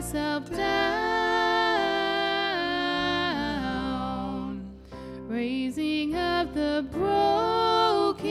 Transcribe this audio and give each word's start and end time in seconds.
yourself 0.00 0.48
down, 0.56 0.72
raising 5.28 6.16
up 6.16 6.54
the 6.54 6.86
broken 6.90 8.24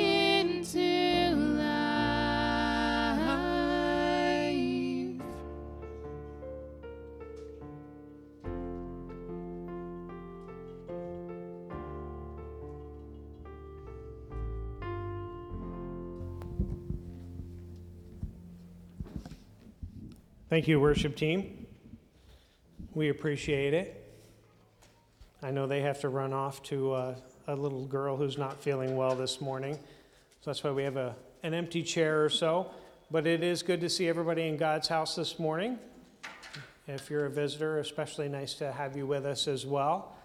to 0.63 1.35
life. 1.35 1.69
Thank 20.49 20.67
you, 20.67 20.79
worship 20.79 21.15
team. 21.15 21.58
We 22.95 23.09
appreciate 23.09 23.75
it. 23.75 24.03
I 25.43 25.51
know 25.51 25.67
they 25.67 25.81
have 25.81 26.01
to 26.01 26.09
run 26.09 26.33
off 26.33 26.63
to 26.63 26.93
uh, 26.93 27.15
a 27.47 27.55
little 27.55 27.85
girl 27.85 28.17
who's 28.17 28.37
not 28.37 28.59
feeling 28.61 28.95
well 28.95 29.15
this 29.15 29.39
morning. 29.39 29.75
So 29.75 30.49
that's 30.49 30.63
why 30.63 30.71
we 30.71 30.83
have 30.83 30.97
a, 30.97 31.15
an 31.43 31.53
empty 31.53 31.83
chair 31.83 32.25
or 32.25 32.29
so. 32.29 32.71
But 33.11 33.27
it 33.27 33.43
is 33.43 33.61
good 33.61 33.79
to 33.81 33.89
see 33.89 34.07
everybody 34.07 34.47
in 34.47 34.57
God's 34.57 34.87
house 34.87 35.15
this 35.15 35.37
morning. 35.37 35.77
If 36.87 37.11
you're 37.11 37.27
a 37.27 37.29
visitor, 37.29 37.77
especially 37.77 38.27
nice 38.27 38.55
to 38.55 38.71
have 38.71 38.97
you 38.97 39.05
with 39.05 39.25
us 39.25 39.47
as 39.47 39.67
well. 39.67 40.15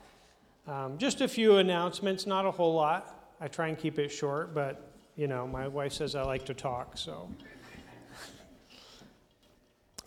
Um, 0.67 0.97
just 0.97 1.21
a 1.21 1.29
few 1.29 1.59
announcements, 1.59 2.27
not 2.27 2.47
a 2.47 2.51
whole 2.51 2.75
lot. 2.75 3.35
I 3.43 3.49
try 3.49 3.69
and 3.69 3.79
keep 3.79 3.99
it 3.99 4.09
short, 4.09 4.55
but 4.55 4.91
you 5.17 5.29
know, 5.29 5.47
my 5.47 5.69
wife 5.69 5.93
says 5.93 6.15
I 6.15 6.23
like 6.23 6.47
to 6.47 6.55
talk, 6.55 6.97
so. 6.97 7.29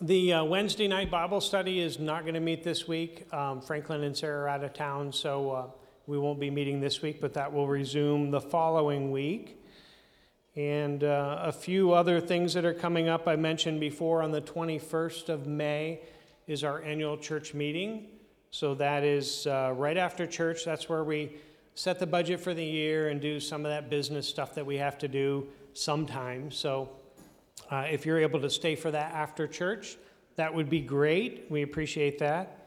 The 0.00 0.32
uh, 0.32 0.44
Wednesday 0.44 0.86
night 0.86 1.10
Bible 1.10 1.40
study 1.40 1.80
is 1.80 1.98
not 1.98 2.22
going 2.22 2.34
to 2.34 2.40
meet 2.40 2.62
this 2.62 2.86
week. 2.86 3.26
Um, 3.34 3.60
Franklin 3.60 4.04
and 4.04 4.16
Sarah 4.16 4.44
are 4.44 4.48
out 4.48 4.62
of 4.62 4.72
town, 4.72 5.12
so 5.12 5.50
uh, 5.50 5.66
we 6.06 6.16
won't 6.16 6.38
be 6.38 6.50
meeting 6.50 6.80
this 6.80 7.02
week, 7.02 7.20
but 7.20 7.34
that 7.34 7.52
will 7.52 7.66
resume 7.66 8.30
the 8.30 8.40
following 8.40 9.10
week. 9.10 9.60
And 10.54 11.02
uh, 11.02 11.40
a 11.42 11.50
few 11.50 11.94
other 11.94 12.20
things 12.20 12.54
that 12.54 12.64
are 12.64 12.72
coming 12.72 13.08
up. 13.08 13.26
I 13.26 13.34
mentioned 13.34 13.80
before 13.80 14.22
on 14.22 14.30
the 14.30 14.40
21st 14.40 15.30
of 15.30 15.48
May 15.48 15.98
is 16.46 16.62
our 16.62 16.80
annual 16.80 17.16
church 17.16 17.52
meeting. 17.52 18.06
So 18.52 18.76
that 18.76 19.02
is 19.02 19.48
uh, 19.48 19.72
right 19.74 19.96
after 19.96 20.28
church. 20.28 20.64
That's 20.64 20.88
where 20.88 21.02
we 21.02 21.32
set 21.74 21.98
the 21.98 22.06
budget 22.06 22.38
for 22.38 22.54
the 22.54 22.64
year 22.64 23.08
and 23.08 23.20
do 23.20 23.40
some 23.40 23.64
of 23.66 23.72
that 23.72 23.90
business 23.90 24.28
stuff 24.28 24.54
that 24.54 24.64
we 24.64 24.76
have 24.76 24.96
to 24.98 25.08
do 25.08 25.48
sometimes. 25.72 26.56
So 26.56 26.88
uh, 27.70 27.86
if 27.90 28.06
you're 28.06 28.18
able 28.18 28.40
to 28.40 28.50
stay 28.50 28.74
for 28.74 28.90
that 28.90 29.12
after 29.12 29.46
church, 29.46 29.96
that 30.36 30.54
would 30.54 30.70
be 30.70 30.80
great. 30.80 31.46
We 31.50 31.62
appreciate 31.62 32.18
that. 32.20 32.66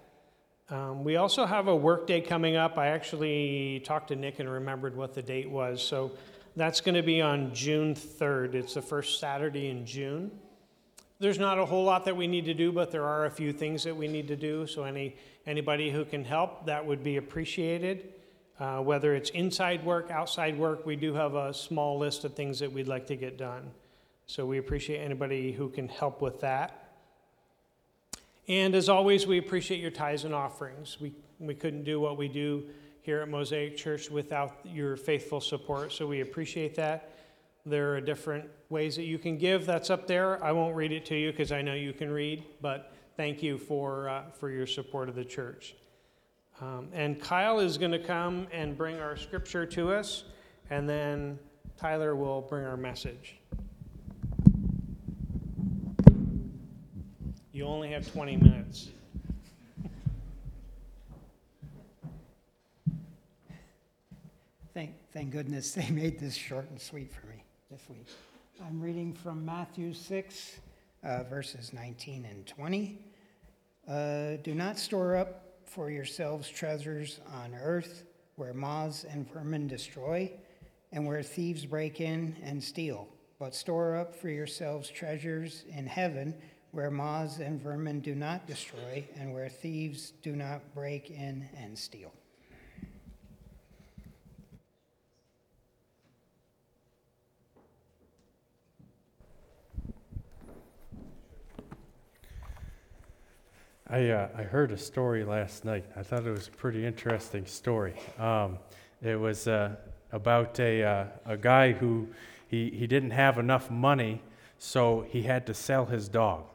Um, 0.69 1.03
we 1.03 1.17
also 1.17 1.45
have 1.45 1.67
a 1.67 1.75
work 1.75 2.07
day 2.07 2.21
coming 2.21 2.55
up. 2.55 2.77
I 2.77 2.87
actually 2.87 3.81
talked 3.83 4.07
to 4.09 4.15
Nick 4.15 4.39
and 4.39 4.49
remembered 4.49 4.95
what 4.95 5.13
the 5.13 5.21
date 5.21 5.49
was. 5.49 5.81
So 5.81 6.11
that's 6.55 6.81
going 6.81 6.95
to 6.95 7.03
be 7.03 7.21
on 7.21 7.53
June 7.53 7.93
3rd. 7.95 8.55
It's 8.55 8.73
the 8.75 8.81
first 8.81 9.19
Saturday 9.19 9.69
in 9.69 9.85
June. 9.85 10.31
There's 11.19 11.39
not 11.39 11.59
a 11.59 11.65
whole 11.65 11.83
lot 11.83 12.05
that 12.05 12.15
we 12.15 12.25
need 12.25 12.45
to 12.45 12.53
do, 12.53 12.71
but 12.71 12.89
there 12.89 13.05
are 13.05 13.25
a 13.25 13.31
few 13.31 13.53
things 13.53 13.83
that 13.83 13.95
we 13.95 14.07
need 14.07 14.27
to 14.29 14.35
do. 14.35 14.65
So 14.65 14.83
any 14.83 15.15
anybody 15.45 15.91
who 15.91 16.05
can 16.05 16.23
help, 16.23 16.65
that 16.65 16.85
would 16.85 17.03
be 17.03 17.17
appreciated. 17.17 18.13
Uh, 18.59 18.79
whether 18.79 19.15
it's 19.15 19.29
inside 19.31 19.83
work, 19.83 20.11
outside 20.11 20.57
work, 20.57 20.85
we 20.85 20.95
do 20.95 21.13
have 21.13 21.35
a 21.35 21.53
small 21.53 21.97
list 21.97 22.25
of 22.25 22.33
things 22.33 22.59
that 22.59 22.71
we'd 22.71 22.87
like 22.87 23.07
to 23.07 23.15
get 23.15 23.37
done. 23.37 23.71
So 24.31 24.45
we 24.45 24.59
appreciate 24.59 24.99
anybody 24.99 25.51
who 25.51 25.67
can 25.67 25.89
help 25.89 26.21
with 26.21 26.39
that. 26.39 26.93
And 28.47 28.73
as 28.75 28.87
always, 28.87 29.27
we 29.27 29.37
appreciate 29.39 29.81
your 29.81 29.91
tithes 29.91 30.23
and 30.23 30.33
offerings. 30.33 30.97
We, 31.01 31.11
we 31.37 31.53
couldn't 31.53 31.83
do 31.83 31.99
what 31.99 32.17
we 32.17 32.29
do 32.29 32.63
here 33.01 33.19
at 33.19 33.27
Mosaic 33.27 33.75
Church 33.75 34.09
without 34.09 34.59
your 34.63 34.95
faithful 34.95 35.41
support, 35.41 35.91
so 35.91 36.07
we 36.07 36.21
appreciate 36.21 36.75
that. 36.75 37.09
There 37.65 37.93
are 37.93 37.99
different 37.99 38.45
ways 38.69 38.95
that 38.95 39.03
you 39.03 39.19
can 39.19 39.37
give. 39.37 39.65
That's 39.65 39.89
up 39.89 40.07
there. 40.07 40.41
I 40.41 40.53
won't 40.53 40.77
read 40.77 40.93
it 40.93 41.03
to 41.07 41.15
you 41.17 41.31
because 41.31 41.51
I 41.51 41.61
know 41.61 41.73
you 41.73 41.91
can 41.91 42.09
read, 42.09 42.45
but 42.61 42.93
thank 43.17 43.43
you 43.43 43.57
for, 43.57 44.07
uh, 44.07 44.23
for 44.39 44.49
your 44.49 44.65
support 44.65 45.09
of 45.09 45.15
the 45.15 45.25
church. 45.25 45.75
Um, 46.61 46.87
and 46.93 47.19
Kyle 47.19 47.59
is 47.59 47.77
going 47.77 47.91
to 47.91 47.99
come 47.99 48.47
and 48.53 48.77
bring 48.77 48.97
our 48.97 49.17
scripture 49.17 49.65
to 49.65 49.91
us, 49.91 50.23
and 50.69 50.87
then 50.87 51.37
Tyler 51.75 52.15
will 52.15 52.39
bring 52.39 52.63
our 52.63 52.77
message. 52.77 53.40
You 57.61 57.67
only 57.67 57.91
have 57.91 58.11
20 58.11 58.37
minutes. 58.37 58.89
Thank, 64.73 64.95
thank 65.13 65.29
goodness 65.29 65.71
they 65.73 65.87
made 65.91 66.19
this 66.19 66.33
short 66.33 66.67
and 66.71 66.81
sweet 66.81 67.13
for 67.13 67.27
me 67.27 67.43
this 67.69 67.83
week. 67.87 68.07
I'm 68.65 68.81
reading 68.81 69.13
from 69.13 69.45
Matthew 69.45 69.93
6, 69.93 70.59
uh, 71.03 71.21
verses 71.25 71.71
19 71.71 72.25
and 72.25 72.47
20. 72.47 72.97
Uh, 73.87 74.37
Do 74.41 74.55
not 74.55 74.79
store 74.79 75.15
up 75.15 75.59
for 75.63 75.91
yourselves 75.91 76.49
treasures 76.49 77.19
on 77.31 77.53
earth 77.53 78.05
where 78.37 78.55
moths 78.55 79.03
and 79.03 79.31
vermin 79.31 79.67
destroy 79.67 80.31
and 80.91 81.05
where 81.05 81.21
thieves 81.21 81.67
break 81.67 82.01
in 82.01 82.35
and 82.41 82.63
steal, 82.63 83.07
but 83.37 83.53
store 83.53 83.97
up 83.97 84.15
for 84.15 84.29
yourselves 84.29 84.89
treasures 84.89 85.63
in 85.69 85.85
heaven 85.85 86.33
where 86.71 86.89
moths 86.89 87.39
and 87.39 87.61
vermin 87.61 87.99
do 87.99 88.15
not 88.15 88.47
destroy 88.47 89.05
and 89.17 89.33
where 89.33 89.49
thieves 89.49 90.13
do 90.21 90.35
not 90.35 90.73
break 90.73 91.09
in 91.11 91.47
and 91.57 91.77
steal. 91.77 92.13
I, 103.89 104.09
uh, 104.09 104.29
I 104.37 104.43
heard 104.43 104.71
a 104.71 104.77
story 104.77 105.25
last 105.25 105.65
night. 105.65 105.83
I 105.97 106.03
thought 106.03 106.25
it 106.25 106.31
was 106.31 106.47
a 106.47 106.51
pretty 106.51 106.85
interesting 106.85 107.45
story. 107.45 107.95
Um, 108.17 108.57
it 109.01 109.19
was 109.19 109.49
uh, 109.49 109.75
about 110.13 110.57
a, 110.61 110.81
uh, 110.81 111.05
a 111.25 111.35
guy 111.35 111.73
who 111.73 112.07
he, 112.47 112.69
he 112.69 112.87
didn't 112.87 113.11
have 113.11 113.37
enough 113.37 113.69
money, 113.69 114.21
so 114.57 115.05
he 115.09 115.23
had 115.23 115.45
to 115.47 115.53
sell 115.53 115.85
his 115.87 116.07
dog. 116.07 116.50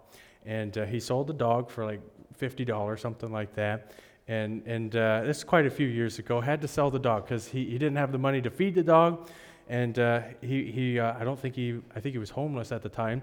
And 0.47 0.77
uh, 0.79 0.85
he 0.85 1.01
sold 1.01 1.27
the 1.27 1.35
dog 1.35 1.71
for 1.71 1.85
like 1.85 2.01
$50, 2.41 2.99
something 2.99 3.33
like 3.33 3.55
that. 3.55 3.93
And, 4.29 4.63
and 4.67 4.95
uh, 4.97 5.23
this 5.25 5.39
is 5.39 5.45
quite 5.45 5.67
a 5.67 5.71
few 5.71 5.87
years 5.87 6.19
ago. 6.19 6.41
Had 6.41 6.61
to 6.63 6.69
sell 6.69 6.91
the 6.91 6.99
dog 6.99 7.25
because 7.25 7.49
he, 7.49 7.65
he 7.65 7.79
didn't 7.79 7.97
have 7.97 8.13
the 8.13 8.19
money 8.19 8.41
to 8.43 8.51
feed 8.51 8.75
the 8.75 8.83
dog. 8.83 9.29
And 9.69 9.99
uh, 9.99 10.23
he, 10.41 10.71
he 10.71 11.01
I 11.01 11.25
don't 11.25 11.39
think 11.39 11.55
he, 11.55 11.81
I 11.95 12.01
think 12.01 12.13
he 12.13 12.19
was 12.19 12.31
homeless 12.31 12.73
at 12.73 12.83
the 12.83 12.89
time. 12.89 13.23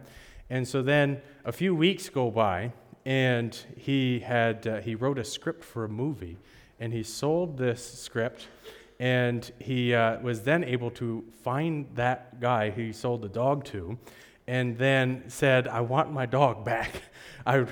And 0.49 0.67
so 0.67 0.81
then 0.81 1.21
a 1.45 1.51
few 1.51 1.73
weeks 1.73 2.09
go 2.09 2.29
by, 2.29 2.73
and 3.05 3.57
he 3.77 4.19
had 4.19 4.65
uh, 4.65 4.81
he 4.81 4.95
wrote 4.95 5.19
a 5.19 5.23
script 5.23 5.63
for 5.63 5.85
a 5.85 5.89
movie 5.89 6.37
and 6.79 6.93
he 6.93 7.03
sold 7.03 7.57
this 7.57 7.99
script 7.99 8.47
and 8.99 9.51
he 9.59 9.93
uh, 9.93 10.19
was 10.21 10.41
then 10.41 10.63
able 10.63 10.89
to 10.91 11.23
find 11.43 11.87
that 11.95 12.39
guy 12.39 12.69
who 12.69 12.83
he 12.83 12.93
sold 12.93 13.21
the 13.21 13.29
dog 13.29 13.63
to 13.65 13.97
and 14.47 14.77
then 14.77 15.23
said 15.27 15.67
i 15.67 15.81
want 15.81 16.11
my 16.11 16.25
dog 16.25 16.65
back. 16.65 16.91
I, 17.45 17.65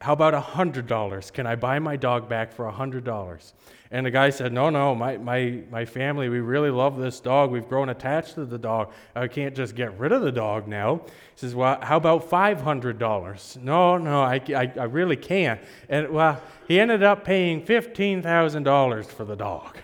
how 0.00 0.12
about 0.12 0.34
a 0.34 0.40
hundred 0.40 0.86
dollars? 0.86 1.30
Can 1.30 1.46
i 1.46 1.56
buy 1.56 1.78
my 1.78 1.96
dog 1.96 2.28
back 2.28 2.52
for 2.52 2.66
a 2.66 2.72
hundred 2.72 3.04
dollars? 3.04 3.54
And 3.90 4.04
the 4.04 4.10
guy 4.10 4.30
said 4.30 4.52
no 4.52 4.70
no 4.70 4.94
my, 4.94 5.16
my, 5.16 5.62
my 5.70 5.84
family 5.84 6.28
we 6.28 6.40
really 6.40 6.70
love 6.70 6.98
this 6.98 7.20
dog. 7.20 7.50
We've 7.50 7.68
grown 7.68 7.88
attached 7.88 8.34
to 8.34 8.44
the 8.44 8.58
dog. 8.58 8.92
I 9.14 9.28
can't 9.28 9.54
just 9.54 9.74
get 9.74 9.98
rid 9.98 10.12
of 10.12 10.22
the 10.22 10.32
dog 10.32 10.68
now. 10.68 11.02
He 11.06 11.10
says 11.36 11.54
well 11.54 11.78
how 11.80 11.96
about 11.96 12.28
$500 12.28 13.62
no 13.62 13.96
no 13.98 14.20
i, 14.20 14.40
I, 14.54 14.72
I 14.78 14.84
really 14.84 15.16
can't. 15.16 15.60
And 15.88 16.10
well 16.10 16.42
he 16.68 16.78
ended 16.78 17.02
up 17.02 17.24
paying 17.24 17.62
$15000 17.64 19.06
for 19.06 19.24
the 19.24 19.36
dog. 19.36 19.78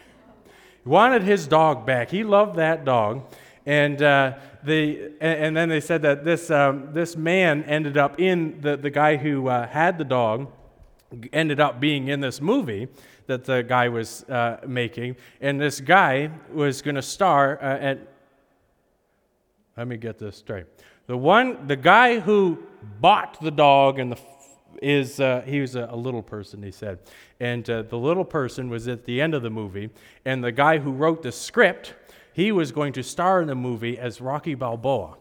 He 0.82 0.88
wanted 0.88 1.22
his 1.22 1.46
dog 1.46 1.86
back. 1.86 2.10
He 2.10 2.24
loved 2.24 2.56
that 2.56 2.84
dog 2.84 3.22
and 3.70 4.02
uh, 4.02 4.32
the 4.64 5.12
and, 5.20 5.56
then 5.56 5.68
they 5.68 5.80
said 5.80 6.02
that 6.02 6.24
this 6.24 6.50
um, 6.50 6.88
this 6.92 7.14
man 7.14 7.62
ended 7.62 7.96
up 7.96 8.18
in 8.18 8.60
the, 8.60 8.76
the 8.76 8.90
guy 8.90 9.16
who 9.16 9.46
uh, 9.46 9.68
had 9.68 9.96
the 9.96 10.04
dog 10.04 10.48
ended 11.32 11.60
up 11.60 11.78
being 11.78 12.08
in 12.08 12.20
this 12.20 12.40
movie 12.40 12.88
that 13.28 13.44
the 13.44 13.62
guy 13.62 13.88
was 13.88 14.24
uh, 14.24 14.56
making. 14.66 15.14
And 15.40 15.60
this 15.60 15.80
guy 15.80 16.30
was 16.52 16.82
going 16.82 16.96
to 16.96 17.02
star 17.02 17.62
uh, 17.62 17.78
at 17.78 17.98
let 19.76 19.86
me 19.86 19.96
get 19.96 20.18
this 20.18 20.36
straight. 20.36 20.66
The 21.06 21.16
one 21.16 21.68
the 21.68 21.76
guy 21.76 22.18
who 22.18 22.58
bought 23.00 23.40
the 23.40 23.52
dog 23.52 24.00
and 24.00 24.10
the 24.10 24.18
is 24.82 25.20
uh, 25.20 25.42
he 25.46 25.60
was 25.60 25.76
a, 25.76 25.86
a, 25.92 25.96
little 25.96 26.22
person 26.22 26.60
he 26.60 26.72
said. 26.72 26.98
And 27.38 27.68
uh, 27.70 27.82
the 27.82 27.98
little 27.98 28.24
person 28.24 28.68
was 28.68 28.88
at 28.88 29.04
the 29.04 29.20
end 29.20 29.34
of 29.34 29.42
the 29.42 29.50
movie 29.50 29.90
and 30.24 30.42
the 30.42 30.52
guy 30.52 30.78
who 30.78 30.90
wrote 30.90 31.22
the 31.22 31.30
script 31.30 31.94
he 32.32 32.52
was 32.52 32.72
going 32.72 32.92
to 32.94 33.02
star 33.02 33.40
in 33.40 33.48
the 33.48 33.54
movie 33.54 33.98
as 33.98 34.20
rocky 34.20 34.54
balboa 34.54 35.16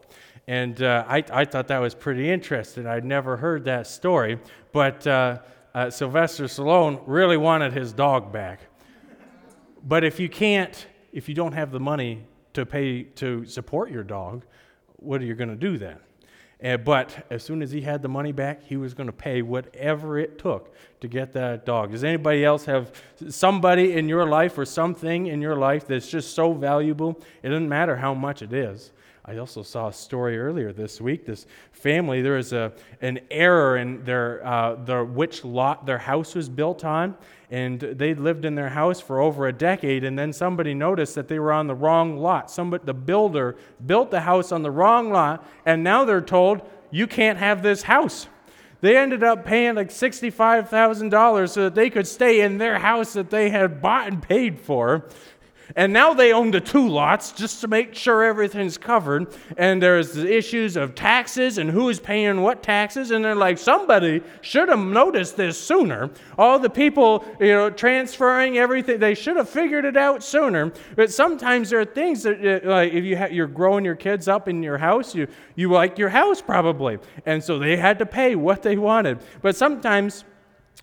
And 0.46 0.82
uh, 0.82 1.04
I, 1.08 1.24
I 1.32 1.44
thought 1.44 1.68
that 1.68 1.78
was 1.78 1.94
pretty 1.94 2.30
interesting. 2.30 2.86
I'd 2.86 3.04
never 3.04 3.36
heard 3.36 3.64
that 3.64 3.86
story, 3.86 4.38
but 4.72 5.06
uh, 5.06 5.38
uh, 5.74 5.90
Sylvester 5.90 6.44
Stallone 6.44 7.00
really 7.06 7.36
wanted 7.36 7.72
his 7.72 7.92
dog 7.92 8.32
back. 8.32 8.60
But 9.86 10.04
if 10.04 10.20
you 10.20 10.28
can't, 10.28 10.86
if 11.12 11.28
you 11.28 11.34
don't 11.34 11.52
have 11.52 11.70
the 11.70 11.80
money 11.80 12.26
to 12.52 12.66
pay 12.66 13.04
to 13.04 13.44
support 13.46 13.90
your 13.90 14.02
dog, 14.02 14.44
what 14.96 15.20
are 15.20 15.24
you 15.24 15.34
going 15.34 15.50
to 15.50 15.56
do 15.56 15.78
then? 15.78 15.98
And, 16.62 16.84
but 16.84 17.26
as 17.30 17.42
soon 17.42 17.62
as 17.62 17.70
he 17.70 17.80
had 17.80 18.02
the 18.02 18.08
money 18.08 18.32
back, 18.32 18.62
he 18.62 18.76
was 18.76 18.92
going 18.92 19.06
to 19.06 19.12
pay 19.12 19.40
whatever 19.40 20.18
it 20.18 20.38
took 20.38 20.74
to 21.00 21.08
get 21.08 21.32
that 21.32 21.64
dog. 21.64 21.92
Does 21.92 22.04
anybody 22.04 22.44
else 22.44 22.66
have 22.66 22.92
somebody 23.28 23.94
in 23.94 24.08
your 24.08 24.26
life 24.26 24.58
or 24.58 24.66
something 24.66 25.26
in 25.26 25.40
your 25.40 25.56
life 25.56 25.86
that's 25.86 26.08
just 26.08 26.34
so 26.34 26.52
valuable? 26.52 27.18
It 27.42 27.48
doesn't 27.48 27.68
matter 27.68 27.96
how 27.96 28.12
much 28.12 28.42
it 28.42 28.52
is. 28.52 28.92
I 29.30 29.38
also 29.38 29.62
saw 29.62 29.86
a 29.86 29.92
story 29.92 30.36
earlier 30.36 30.72
this 30.72 31.00
week. 31.00 31.24
This 31.24 31.46
family, 31.70 32.20
there 32.20 32.32
was 32.32 32.52
a, 32.52 32.72
an 33.00 33.20
error 33.30 33.76
in 33.76 34.02
their, 34.02 34.44
uh, 34.44 34.74
their 34.74 35.04
which 35.04 35.44
lot 35.44 35.86
their 35.86 35.98
house 35.98 36.34
was 36.34 36.48
built 36.48 36.84
on, 36.84 37.14
and 37.48 37.78
they 37.78 38.12
lived 38.14 38.44
in 38.44 38.56
their 38.56 38.70
house 38.70 39.00
for 39.00 39.20
over 39.20 39.46
a 39.46 39.52
decade. 39.52 40.02
And 40.02 40.18
then 40.18 40.32
somebody 40.32 40.74
noticed 40.74 41.14
that 41.14 41.28
they 41.28 41.38
were 41.38 41.52
on 41.52 41.68
the 41.68 41.76
wrong 41.76 42.18
lot. 42.18 42.50
Somebody, 42.50 42.82
the 42.84 42.92
builder 42.92 43.54
built 43.86 44.10
the 44.10 44.22
house 44.22 44.50
on 44.50 44.62
the 44.62 44.70
wrong 44.72 45.12
lot, 45.12 45.48
and 45.64 45.84
now 45.84 46.04
they're 46.04 46.20
told 46.20 46.68
you 46.90 47.06
can't 47.06 47.38
have 47.38 47.62
this 47.62 47.84
house. 47.84 48.26
They 48.80 48.96
ended 48.96 49.22
up 49.22 49.44
paying 49.44 49.76
like 49.76 49.90
$65,000 49.90 51.48
so 51.50 51.64
that 51.64 51.76
they 51.76 51.88
could 51.88 52.08
stay 52.08 52.40
in 52.40 52.58
their 52.58 52.80
house 52.80 53.12
that 53.12 53.30
they 53.30 53.50
had 53.50 53.80
bought 53.80 54.08
and 54.08 54.20
paid 54.20 54.58
for. 54.58 55.08
And 55.76 55.92
now 55.92 56.14
they 56.14 56.32
own 56.32 56.50
the 56.50 56.60
two 56.60 56.88
lots 56.88 57.32
just 57.32 57.60
to 57.60 57.68
make 57.68 57.94
sure 57.94 58.22
everything's 58.22 58.78
covered. 58.78 59.34
And 59.56 59.82
there's 59.82 60.12
the 60.12 60.32
issues 60.32 60.76
of 60.76 60.94
taxes 60.94 61.58
and 61.58 61.70
who 61.70 61.88
is 61.88 62.00
paying 62.00 62.40
what 62.42 62.62
taxes. 62.62 63.10
And 63.10 63.24
they're 63.24 63.34
like, 63.34 63.58
somebody 63.58 64.22
should 64.40 64.68
have 64.68 64.78
noticed 64.78 65.36
this 65.36 65.60
sooner. 65.60 66.10
All 66.38 66.58
the 66.58 66.70
people, 66.70 67.24
you 67.38 67.48
know, 67.48 67.70
transferring 67.70 68.58
everything, 68.58 68.98
they 68.98 69.14
should 69.14 69.36
have 69.36 69.48
figured 69.48 69.84
it 69.84 69.96
out 69.96 70.22
sooner. 70.22 70.72
But 70.96 71.12
sometimes 71.12 71.70
there 71.70 71.80
are 71.80 71.84
things 71.84 72.22
that, 72.22 72.64
uh, 72.64 72.68
like, 72.68 72.92
if 72.92 73.04
you 73.04 73.16
ha- 73.16 73.28
you're 73.30 73.46
growing 73.46 73.84
your 73.84 73.96
kids 73.96 74.28
up 74.28 74.48
in 74.48 74.62
your 74.62 74.78
house, 74.78 75.14
you, 75.14 75.26
you 75.54 75.70
like 75.70 75.98
your 75.98 76.08
house 76.08 76.42
probably. 76.42 76.98
And 77.26 77.42
so 77.42 77.58
they 77.58 77.76
had 77.76 77.98
to 77.98 78.06
pay 78.06 78.34
what 78.34 78.62
they 78.62 78.76
wanted. 78.76 79.20
But 79.42 79.56
sometimes 79.56 80.24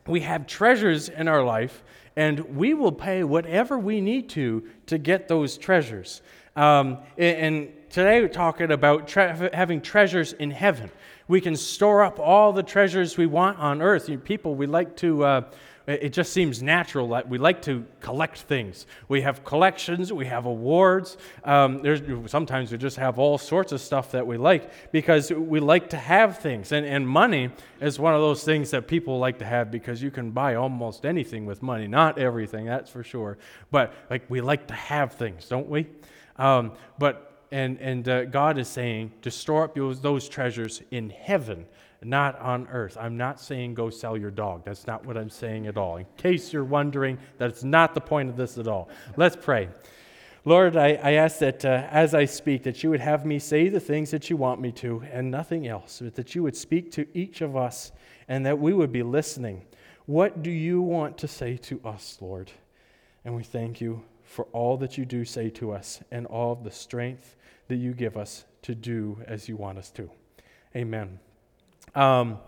we 0.06 0.22
have 0.22 0.48
treasures 0.48 1.10
in 1.10 1.28
our 1.28 1.44
life 1.44 1.83
and 2.18 2.58
we 2.58 2.74
will 2.74 2.92
pay 2.92 3.24
whatever 3.24 3.78
we 3.78 4.02
need 4.02 4.28
to 4.28 4.64
to 4.88 4.98
get 4.98 5.28
those 5.28 5.56
treasures. 5.56 6.24
Um, 6.56 6.98
and 7.16 7.72
today 7.92 8.22
we're 8.22 8.28
talking 8.28 8.72
about 8.72 9.08
tre- 9.08 9.50
having 9.54 9.81
treasures 9.81 10.34
in 10.34 10.50
heaven. 10.50 10.90
We 11.28 11.40
can 11.42 11.56
store 11.56 12.04
up 12.04 12.19
all 12.19 12.54
the 12.54 12.64
treasures 12.64 13.18
we 13.18 13.28
want 13.28 13.60
on 13.60 13.84
earth. 13.84 14.10
You 14.10 14.18
people, 14.18 14.56
we 14.56 14.66
like 14.66 14.98
to. 14.98 15.24
Uh, 15.24 15.42
it 15.88 16.12
just 16.12 16.34
seems 16.34 16.62
natural 16.62 17.07
that 17.10 17.30
we 17.30 17.38
like 17.38 17.62
to 17.62 17.86
collect 18.01 18.39
things. 18.39 18.86
We 19.07 19.22
have 19.22 19.45
collections, 19.45 20.12
we 20.12 20.25
have 20.25 20.45
awards. 20.45 21.16
Um, 21.45 21.81
sometimes 22.28 22.74
we 22.74 22.78
just 22.78 22.98
have 22.98 23.18
all 23.18 23.38
sorts 23.38 23.72
of 23.72 23.80
stuff 23.80 24.12
that 24.12 24.28
we 24.28 24.36
like 24.36 24.92
because 24.92 25.31
we 25.31 25.62
like 25.62 25.89
to 25.92 25.98
have 25.98 26.39
things. 26.39 26.74
And, 26.74 26.86
and 26.86 27.07
money 27.07 27.51
is 27.80 28.00
one 28.00 28.13
of 28.13 28.19
those 28.19 28.44
things 28.44 28.72
that 28.72 28.88
people 28.88 29.18
like 29.18 29.39
to 29.39 29.45
have 29.45 29.72
because 29.72 30.04
you 30.04 30.12
can 30.12 30.31
buy 30.31 30.56
almost 30.56 31.06
anything 31.06 31.45
with 31.45 31.63
money. 31.63 31.88
Not 31.88 32.18
everything, 32.19 32.66
that's 32.66 32.92
for 32.92 33.04
sure. 33.04 33.38
But 33.72 33.94
like 34.10 34.30
we 34.30 34.42
like 34.42 34.68
to 34.68 34.74
have 34.74 35.13
things, 35.13 35.48
don't 35.48 35.69
we? 35.69 35.88
Um, 36.36 36.74
but 37.00 37.45
and 37.50 37.80
and 37.80 38.10
uh, 38.10 38.25
God 38.25 38.57
is 38.57 38.68
saying 38.68 39.13
to 39.22 39.31
store 39.31 39.63
up 39.63 39.75
those 40.01 40.28
treasures 40.28 40.81
in 40.92 41.10
heaven 41.12 41.66
not 42.04 42.40
on 42.40 42.68
earth. 42.68 42.98
I'm 43.00 43.18
not 43.18 43.40
saying 43.40 43.74
go 43.74 43.90
sell 43.90 44.18
your 44.18 44.32
dog. 44.32 44.64
That's 44.66 44.88
not 44.88 45.06
what 45.06 45.18
I'm 45.18 45.30
saying 45.30 45.68
at 45.68 45.78
all. 45.78 45.98
In 45.98 46.06
case 46.18 46.54
you're 46.54 46.64
wondering, 46.64 47.18
that's 47.38 47.64
not 47.64 47.94
the 47.94 48.02
point 48.02 48.30
of 48.30 48.38
this 48.38 48.58
at 48.58 48.68
all. 48.68 48.90
Let's 49.16 49.36
pray. 49.36 49.70
Lord, 50.46 50.78
I, 50.78 51.00
I 51.04 51.12
ask 51.14 51.40
that 51.40 51.66
uh, 51.66 51.88
as 51.92 52.14
I 52.14 52.24
speak, 52.26 52.64
that 52.64 52.82
you 52.82 52.90
would 52.90 53.02
have 53.02 53.26
me 53.26 53.38
say 53.38 53.68
the 53.68 53.80
things 53.80 54.12
that 54.12 54.30
you 54.30 54.38
want 54.38 54.62
me 54.62 54.72
to 54.74 55.04
and 55.12 55.30
nothing 55.30 55.68
else, 55.68 56.00
but 56.02 56.16
that 56.16 56.36
you 56.36 56.44
would 56.44 56.56
speak 56.56 56.92
to 56.94 57.06
each 57.14 57.42
of 57.42 57.58
us 57.58 57.92
and 58.30 58.46
that 58.46 58.58
we 58.58 58.74
would 58.74 58.92
be 58.92 59.04
listening. 59.04 59.66
What 60.06 60.44
do 60.44 60.50
you 60.50 60.82
want 60.82 61.18
to 61.18 61.28
say 61.28 61.58
to 61.58 61.82
us, 61.84 62.18
Lord? 62.22 62.50
And 63.26 63.36
we 63.36 63.44
thank 63.44 63.82
you 63.82 64.04
for 64.24 64.46
all 64.54 64.78
that 64.78 64.98
you 64.98 65.06
do 65.06 65.26
say 65.26 65.50
to 65.50 65.74
us 65.74 66.02
and 66.12 66.26
all 66.28 66.54
of 66.54 66.64
the 66.64 66.72
strength 66.72 67.36
that 67.68 67.76
you 67.76 67.94
give 67.94 68.16
us 68.16 68.46
to 68.62 68.74
do 68.74 69.22
as 69.28 69.50
you 69.50 69.58
want 69.58 69.78
us 69.78 69.90
to. 69.92 70.10
Amen. 70.76 71.20
Um, 71.95 72.39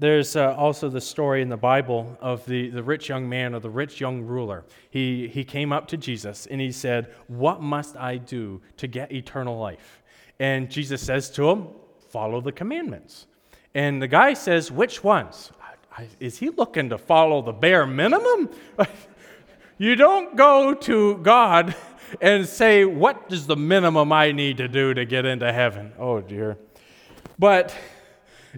there's 0.00 0.34
uh, 0.34 0.54
also 0.54 0.88
the 0.88 1.00
story 1.00 1.42
in 1.42 1.50
the 1.50 1.58
Bible 1.58 2.16
of 2.22 2.46
the, 2.46 2.70
the 2.70 2.82
rich 2.82 3.10
young 3.10 3.28
man 3.28 3.54
or 3.54 3.60
the 3.60 3.68
rich 3.68 4.00
young 4.00 4.22
ruler. 4.22 4.64
He, 4.88 5.28
he 5.28 5.44
came 5.44 5.72
up 5.72 5.88
to 5.88 5.98
Jesus 5.98 6.46
and 6.46 6.58
he 6.58 6.72
said, 6.72 7.12
What 7.28 7.60
must 7.60 7.98
I 7.98 8.16
do 8.16 8.62
to 8.78 8.86
get 8.86 9.12
eternal 9.12 9.58
life? 9.58 10.02
And 10.38 10.70
Jesus 10.70 11.02
says 11.02 11.30
to 11.32 11.50
him, 11.50 11.68
Follow 12.08 12.40
the 12.40 12.50
commandments. 12.50 13.26
And 13.74 14.00
the 14.00 14.08
guy 14.08 14.32
says, 14.32 14.72
Which 14.72 15.04
ones? 15.04 15.52
Is 16.18 16.38
he 16.38 16.48
looking 16.48 16.88
to 16.88 16.96
follow 16.96 17.42
the 17.42 17.52
bare 17.52 17.86
minimum? 17.86 18.48
you 19.78 19.96
don't 19.96 20.34
go 20.34 20.72
to 20.72 21.18
God 21.18 21.74
and 22.22 22.46
say, 22.46 22.86
What 22.86 23.26
is 23.28 23.46
the 23.46 23.56
minimum 23.56 24.12
I 24.12 24.32
need 24.32 24.56
to 24.56 24.68
do 24.68 24.94
to 24.94 25.04
get 25.04 25.26
into 25.26 25.52
heaven? 25.52 25.92
Oh, 25.98 26.22
dear. 26.22 26.56
But 27.38 27.74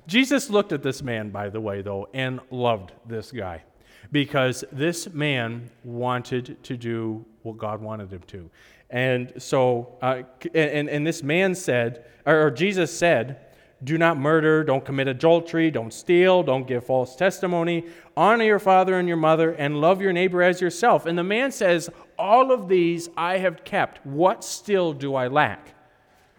Jesus 0.07 0.51
looked 0.51 0.73
at 0.73 0.83
this 0.83 1.03
man, 1.03 1.31
by 1.31 1.49
the 1.49 1.61
way, 1.61 1.83
though, 1.83 2.09
and 2.15 2.41
loved 2.51 2.93
this 3.07 3.31
guy 3.31 3.63
because 4.11 4.65
this 4.73 5.13
man 5.13 5.71
wanted 5.85 6.63
to 6.65 6.77
do 6.77 7.25
what 7.43 7.59
God 7.59 7.81
wanted 7.81 8.13
him 8.13 8.23
to. 8.29 8.51
And 8.91 9.33
so, 9.39 9.97
uh, 10.03 10.23
and, 10.55 10.89
and 10.89 11.07
this 11.07 11.23
man 11.23 11.55
said, 11.55 12.05
or 12.27 12.51
Jesus 12.51 12.97
said, 12.97 13.41
do 13.85 13.99
not 13.99 14.17
murder, 14.17 14.63
don't 14.63 14.85
commit 14.85 15.09
adultery, 15.09 15.71
don't 15.71 15.93
steal, 15.93 16.43
don't 16.43 16.69
give 16.69 16.87
false 16.87 17.17
testimony, 17.17 17.87
honor 18.17 18.45
your 18.45 18.61
father 18.61 18.99
and 18.99 19.09
your 19.09 19.17
mother, 19.17 19.53
and 19.53 19.81
love 19.81 20.01
your 20.01 20.13
neighbor 20.13 20.41
as 20.41 20.61
yourself. 20.61 21.05
And 21.05 21.19
the 21.19 21.25
man 21.25 21.51
says, 21.51 21.91
All 22.17 22.53
of 22.53 22.69
these 22.69 23.09
I 23.17 23.39
have 23.39 23.65
kept. 23.65 24.05
What 24.07 24.45
still 24.45 24.93
do 24.93 25.17
I 25.17 25.27
lack? 25.27 25.75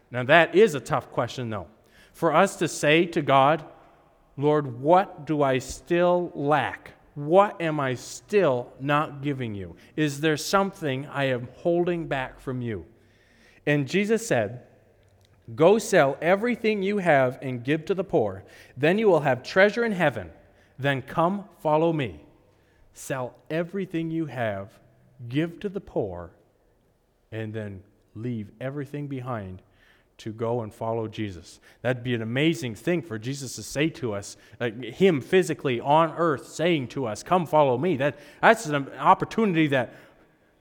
Now, 0.09 0.23
that 0.23 0.55
is 0.55 0.73
a 0.73 0.79
tough 0.79 1.11
question, 1.11 1.49
though 1.49 1.67
for 2.13 2.33
us 2.33 2.55
to 2.57 2.67
say 2.67 3.05
to 3.07 3.21
God, 3.21 3.65
Lord, 4.37 4.79
what 4.79 5.25
do 5.25 5.43
I 5.43 5.59
still 5.59 6.31
lack? 6.33 6.91
What 7.15 7.61
am 7.61 7.79
I 7.79 7.93
still 7.95 8.71
not 8.79 9.21
giving 9.21 9.53
you? 9.53 9.75
Is 9.95 10.21
there 10.21 10.37
something 10.37 11.05
I 11.07 11.25
am 11.25 11.47
holding 11.57 12.07
back 12.07 12.39
from 12.39 12.61
you? 12.61 12.85
And 13.65 13.87
Jesus 13.87 14.25
said, 14.25 14.63
Go 15.55 15.77
sell 15.77 16.17
everything 16.21 16.81
you 16.81 16.99
have 16.99 17.37
and 17.41 17.63
give 17.63 17.85
to 17.85 17.93
the 17.93 18.03
poor. 18.03 18.45
Then 18.77 18.97
you 18.97 19.07
will 19.07 19.19
have 19.19 19.43
treasure 19.43 19.83
in 19.83 19.91
heaven. 19.91 20.31
Then 20.79 21.01
come 21.01 21.45
follow 21.59 21.91
me. 21.91 22.23
Sell 22.93 23.35
everything 23.49 24.09
you 24.09 24.25
have, 24.27 24.71
give 25.27 25.59
to 25.59 25.69
the 25.69 25.81
poor, 25.81 26.31
and 27.31 27.53
then 27.53 27.83
leave 28.15 28.51
everything 28.61 29.07
behind 29.07 29.61
to 30.23 30.31
go 30.31 30.61
and 30.61 30.73
follow 30.73 31.09
Jesus. 31.09 31.59
That'd 31.81 32.01
be 32.01 32.13
an 32.13 32.21
amazing 32.21 32.75
thing 32.75 33.01
for 33.01 33.19
Jesus 33.19 33.57
to 33.57 33.63
say 33.63 33.89
to 33.89 34.13
us, 34.13 34.37
like 34.57 34.81
Him 34.81 35.19
physically 35.19 35.81
on 35.81 36.13
earth 36.15 36.47
saying 36.47 36.87
to 36.89 37.05
us, 37.05 37.23
Come 37.23 37.45
follow 37.45 37.77
me. 37.77 37.97
That, 37.97 38.17
that's 38.41 38.65
an 38.67 38.87
opportunity 38.97 39.67
that 39.67 39.93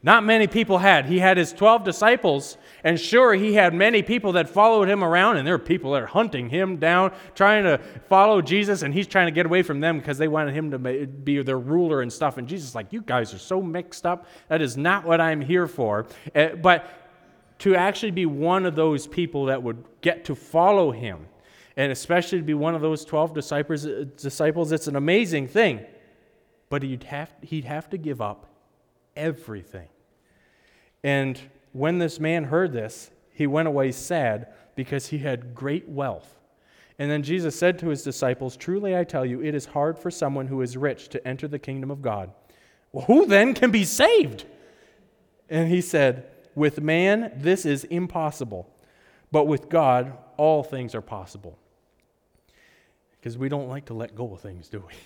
not 0.02 0.24
many 0.24 0.48
people 0.48 0.78
had. 0.78 1.06
He 1.06 1.20
had 1.20 1.36
his 1.36 1.52
12 1.52 1.84
disciples, 1.84 2.56
and 2.82 2.98
sure, 2.98 3.34
he 3.34 3.54
had 3.54 3.72
many 3.72 4.02
people 4.02 4.32
that 4.32 4.48
followed 4.48 4.88
him 4.88 5.04
around, 5.04 5.36
and 5.36 5.46
there 5.46 5.54
were 5.54 5.62
people 5.62 5.92
that 5.92 6.02
are 6.02 6.06
hunting 6.06 6.48
him 6.48 6.78
down, 6.78 7.12
trying 7.36 7.62
to 7.62 7.78
follow 8.08 8.42
Jesus, 8.42 8.82
and 8.82 8.92
he's 8.92 9.06
trying 9.06 9.28
to 9.28 9.32
get 9.32 9.46
away 9.46 9.62
from 9.62 9.78
them 9.78 9.98
because 9.98 10.18
they 10.18 10.26
wanted 10.26 10.54
him 10.54 10.72
to 10.72 10.78
be 11.06 11.40
their 11.40 11.60
ruler 11.60 12.02
and 12.02 12.12
stuff. 12.12 12.36
And 12.36 12.48
Jesus 12.48 12.74
like, 12.74 12.92
You 12.92 13.00
guys 13.00 13.32
are 13.32 13.38
so 13.38 13.62
mixed 13.62 14.04
up. 14.04 14.26
That 14.48 14.60
is 14.60 14.76
not 14.76 15.04
what 15.04 15.20
I'm 15.20 15.40
here 15.40 15.68
for. 15.68 16.06
Uh, 16.34 16.56
but 16.56 17.01
to 17.62 17.76
actually 17.76 18.10
be 18.10 18.26
one 18.26 18.66
of 18.66 18.74
those 18.74 19.06
people 19.06 19.44
that 19.44 19.62
would 19.62 19.84
get 20.00 20.24
to 20.24 20.34
follow 20.34 20.90
him, 20.90 21.28
and 21.76 21.92
especially 21.92 22.38
to 22.38 22.44
be 22.44 22.54
one 22.54 22.74
of 22.74 22.80
those 22.80 23.04
12 23.04 23.32
disciples, 23.32 23.86
uh, 23.86 24.04
disciples 24.16 24.72
it's 24.72 24.88
an 24.88 24.96
amazing 24.96 25.46
thing. 25.46 25.86
But 26.70 26.82
he'd 26.82 27.04
have, 27.04 27.32
he'd 27.40 27.64
have 27.64 27.88
to 27.90 27.98
give 27.98 28.20
up 28.20 28.48
everything. 29.14 29.86
And 31.04 31.40
when 31.70 31.98
this 31.98 32.18
man 32.18 32.44
heard 32.44 32.72
this, 32.72 33.12
he 33.32 33.46
went 33.46 33.68
away 33.68 33.92
sad 33.92 34.48
because 34.74 35.06
he 35.06 35.18
had 35.18 35.54
great 35.54 35.88
wealth. 35.88 36.40
And 36.98 37.08
then 37.08 37.22
Jesus 37.22 37.56
said 37.56 37.78
to 37.78 37.90
his 37.90 38.02
disciples, 38.02 38.56
Truly 38.56 38.96
I 38.96 39.04
tell 39.04 39.24
you, 39.24 39.40
it 39.40 39.54
is 39.54 39.66
hard 39.66 39.96
for 39.96 40.10
someone 40.10 40.48
who 40.48 40.62
is 40.62 40.76
rich 40.76 41.10
to 41.10 41.28
enter 41.28 41.46
the 41.46 41.60
kingdom 41.60 41.92
of 41.92 42.02
God. 42.02 42.32
Well, 42.90 43.04
who 43.04 43.24
then 43.24 43.54
can 43.54 43.70
be 43.70 43.84
saved? 43.84 44.46
And 45.48 45.68
he 45.68 45.80
said, 45.80 46.26
with 46.54 46.80
man, 46.80 47.32
this 47.36 47.64
is 47.64 47.84
impossible, 47.84 48.68
but 49.30 49.46
with 49.46 49.68
God, 49.68 50.16
all 50.36 50.62
things 50.62 50.94
are 50.94 51.02
possible. 51.02 51.58
Because 53.12 53.38
we 53.38 53.48
don't 53.48 53.68
like 53.68 53.86
to 53.86 53.94
let 53.94 54.14
go 54.14 54.32
of 54.34 54.40
things, 54.40 54.68
do 54.68 54.80
we? 54.80 54.94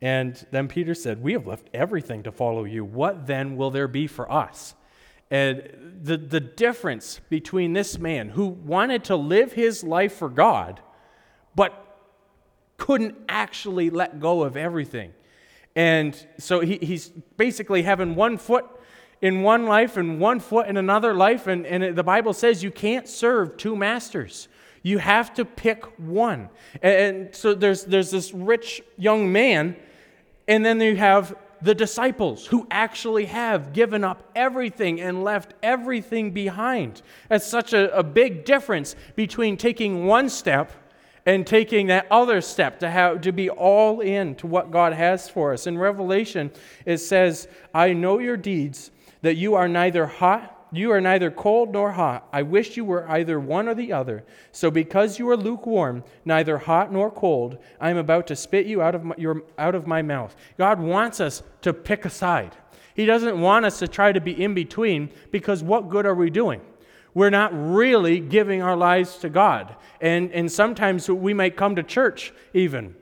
And 0.00 0.46
then 0.52 0.68
Peter 0.68 0.94
said, 0.94 1.20
We 1.20 1.32
have 1.32 1.48
left 1.48 1.68
everything 1.74 2.22
to 2.22 2.30
follow 2.30 2.62
you. 2.62 2.84
What 2.84 3.26
then 3.26 3.56
will 3.56 3.72
there 3.72 3.88
be 3.88 4.06
for 4.06 4.30
us? 4.30 4.76
And 5.28 5.98
the, 6.02 6.16
the 6.16 6.38
difference 6.38 7.20
between 7.28 7.72
this 7.72 7.98
man 7.98 8.28
who 8.28 8.46
wanted 8.46 9.02
to 9.04 9.16
live 9.16 9.54
his 9.54 9.82
life 9.82 10.14
for 10.14 10.28
God, 10.28 10.80
but 11.56 11.84
couldn't 12.76 13.16
actually 13.28 13.90
let 13.90 14.20
go 14.20 14.42
of 14.42 14.56
everything. 14.56 15.12
And 15.76 16.26
so 16.38 16.60
he, 16.60 16.78
he's 16.80 17.08
basically 17.36 17.82
having 17.82 18.14
one 18.14 18.38
foot 18.38 18.64
in 19.20 19.42
one 19.42 19.66
life 19.66 19.96
and 19.96 20.20
one 20.20 20.40
foot 20.40 20.68
in 20.68 20.76
another 20.76 21.14
life. 21.14 21.46
And, 21.46 21.66
and 21.66 21.96
the 21.96 22.04
Bible 22.04 22.32
says 22.32 22.62
you 22.62 22.70
can't 22.70 23.08
serve 23.08 23.56
two 23.56 23.76
masters. 23.76 24.48
You 24.82 24.98
have 24.98 25.34
to 25.34 25.44
pick 25.44 25.84
one. 25.98 26.48
And, 26.82 26.94
and 27.16 27.34
so 27.34 27.54
there's, 27.54 27.84
there's 27.84 28.10
this 28.10 28.32
rich 28.32 28.82
young 28.96 29.32
man, 29.32 29.76
and 30.46 30.64
then 30.64 30.80
you 30.80 30.96
have 30.96 31.36
the 31.60 31.74
disciples 31.74 32.46
who 32.46 32.66
actually 32.70 33.24
have 33.26 33.72
given 33.72 34.04
up 34.04 34.30
everything 34.36 35.00
and 35.00 35.24
left 35.24 35.54
everything 35.62 36.30
behind. 36.30 37.02
That's 37.28 37.46
such 37.46 37.72
a, 37.72 37.96
a 37.96 38.02
big 38.02 38.44
difference 38.44 38.94
between 39.16 39.56
taking 39.56 40.06
one 40.06 40.28
step 40.28 40.70
and 41.26 41.46
taking 41.46 41.88
that 41.88 42.06
other 42.10 42.40
step 42.40 42.78
to 42.80 42.88
have 42.88 43.20
to 43.22 43.32
be 43.32 43.50
all 43.50 44.00
in 44.00 44.34
to 44.36 44.46
what 44.46 44.70
God 44.70 44.92
has 44.92 45.28
for 45.28 45.52
us. 45.52 45.66
In 45.66 45.76
Revelation, 45.76 46.50
it 46.86 46.98
says, 46.98 47.48
I 47.74 47.92
know 47.92 48.18
your 48.18 48.36
deeds, 48.36 48.90
that 49.22 49.36
you 49.36 49.54
are 49.54 49.68
neither 49.68 50.06
hot 50.06 50.58
you 50.70 50.92
are 50.92 51.00
neither 51.00 51.30
cold 51.30 51.72
nor 51.72 51.92
hot. 51.92 52.28
I 52.32 52.42
wish 52.42 52.76
you 52.76 52.84
were 52.84 53.08
either 53.08 53.40
one 53.40 53.68
or 53.68 53.74
the 53.74 53.92
other. 53.92 54.24
So 54.52 54.70
because 54.70 55.18
you 55.18 55.28
are 55.30 55.36
lukewarm, 55.36 56.04
neither 56.24 56.58
hot 56.58 56.92
nor 56.92 57.10
cold, 57.10 57.58
I 57.80 57.90
am 57.90 57.96
about 57.96 58.26
to 58.26 58.36
spit 58.36 58.66
you 58.66 58.82
out 58.82 58.94
of 58.94 59.04
my, 59.04 59.14
your, 59.16 59.42
out 59.56 59.74
of 59.74 59.86
my 59.86 60.02
mouth. 60.02 60.36
God 60.58 60.78
wants 60.78 61.20
us 61.20 61.42
to 61.62 61.72
pick 61.72 62.04
a 62.04 62.10
side. 62.10 62.54
He 62.94 63.06
doesn't 63.06 63.40
want 63.40 63.64
us 63.64 63.78
to 63.78 63.88
try 63.88 64.12
to 64.12 64.20
be 64.20 64.42
in 64.42 64.54
between 64.54 65.10
because 65.30 65.62
what 65.62 65.88
good 65.88 66.04
are 66.04 66.14
we 66.14 66.30
doing? 66.30 66.60
We're 67.14 67.30
not 67.30 67.52
really 67.54 68.20
giving 68.20 68.60
our 68.60 68.76
lives 68.76 69.16
to 69.18 69.30
God. 69.30 69.74
And, 70.00 70.30
and 70.32 70.52
sometimes 70.52 71.08
we 71.08 71.32
might 71.32 71.56
come 71.56 71.76
to 71.76 71.82
church 71.82 72.32
even 72.52 72.94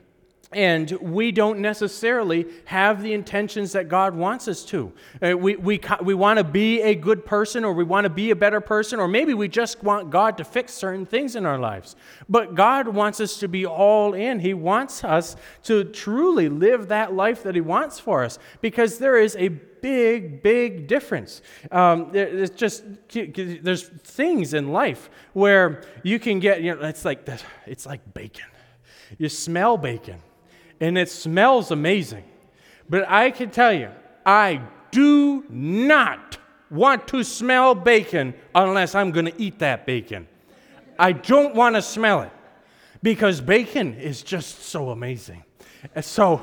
and 0.56 0.90
we 1.02 1.32
don't 1.32 1.58
necessarily 1.58 2.46
have 2.64 3.02
the 3.02 3.12
intentions 3.12 3.72
that 3.72 3.90
God 3.90 4.14
wants 4.14 4.48
us 4.48 4.64
to. 4.64 4.90
Uh, 5.22 5.36
we, 5.36 5.54
we, 5.56 5.78
we 6.02 6.14
want 6.14 6.38
to 6.38 6.44
be 6.44 6.80
a 6.80 6.94
good 6.94 7.26
person, 7.26 7.62
or 7.62 7.74
we 7.74 7.84
want 7.84 8.06
to 8.06 8.10
be 8.10 8.30
a 8.30 8.36
better 8.36 8.62
person, 8.62 8.98
or 8.98 9.06
maybe 9.06 9.34
we 9.34 9.48
just 9.48 9.84
want 9.84 10.08
God 10.08 10.38
to 10.38 10.44
fix 10.44 10.72
certain 10.72 11.04
things 11.04 11.36
in 11.36 11.44
our 11.44 11.58
lives. 11.58 11.94
But 12.26 12.54
God 12.54 12.88
wants 12.88 13.20
us 13.20 13.36
to 13.40 13.48
be 13.48 13.66
all 13.66 14.14
in. 14.14 14.40
He 14.40 14.54
wants 14.54 15.04
us 15.04 15.36
to 15.64 15.84
truly 15.84 16.48
live 16.48 16.88
that 16.88 17.12
life 17.12 17.42
that 17.42 17.54
He 17.54 17.60
wants 17.60 18.00
for 18.00 18.24
us 18.24 18.38
because 18.62 18.96
there 18.96 19.18
is 19.18 19.36
a 19.36 19.48
big, 19.48 20.42
big 20.42 20.88
difference. 20.88 21.42
Um, 21.70 22.12
it's 22.14 22.56
just 22.56 22.82
there's 23.12 23.88
things 23.88 24.54
in 24.54 24.72
life 24.72 25.10
where 25.34 25.82
you 26.02 26.18
can 26.18 26.40
get 26.40 26.62
you 26.62 26.74
know 26.74 26.80
it's 26.80 27.04
like 27.04 27.28
it's 27.66 27.84
like 27.84 28.14
bacon. 28.14 28.46
You 29.18 29.28
smell 29.28 29.76
bacon 29.76 30.22
and 30.80 30.98
it 30.98 31.08
smells 31.08 31.70
amazing. 31.70 32.24
But 32.88 33.08
I 33.08 33.30
can 33.30 33.50
tell 33.50 33.72
you, 33.72 33.90
I 34.24 34.60
do 34.90 35.44
not 35.48 36.38
want 36.70 37.08
to 37.08 37.22
smell 37.22 37.74
bacon 37.74 38.34
unless 38.54 38.94
I'm 38.94 39.10
going 39.10 39.26
to 39.26 39.40
eat 39.40 39.58
that 39.60 39.86
bacon. 39.86 40.26
I 40.98 41.12
don't 41.12 41.54
want 41.54 41.76
to 41.76 41.82
smell 41.82 42.22
it 42.22 42.32
because 43.02 43.40
bacon 43.40 43.94
is 43.94 44.22
just 44.22 44.62
so 44.62 44.90
amazing. 44.90 45.44
So, 46.00 46.42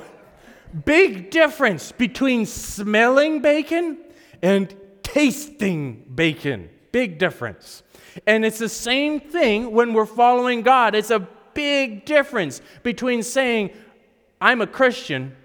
big 0.86 1.32
difference 1.32 1.92
between 1.92 2.46
smelling 2.46 3.42
bacon 3.42 3.98
and 4.42 4.74
tasting 5.02 6.06
bacon. 6.16 6.70
Big 6.92 7.18
difference. 7.18 7.84
And 8.28 8.46
it's 8.46 8.60
the 8.60 8.70
same 8.70 9.20
thing 9.20 9.72
when 9.72 9.94
we're 9.94 10.06
following 10.06 10.62
God. 10.62 10.96
It's 10.96 11.10
a 11.10 11.28
big 11.54 12.06
difference 12.06 12.62
between 12.84 13.24
saying, 13.24 13.72
I'm 14.44 14.60
a 14.60 14.68
Christian 14.68 15.38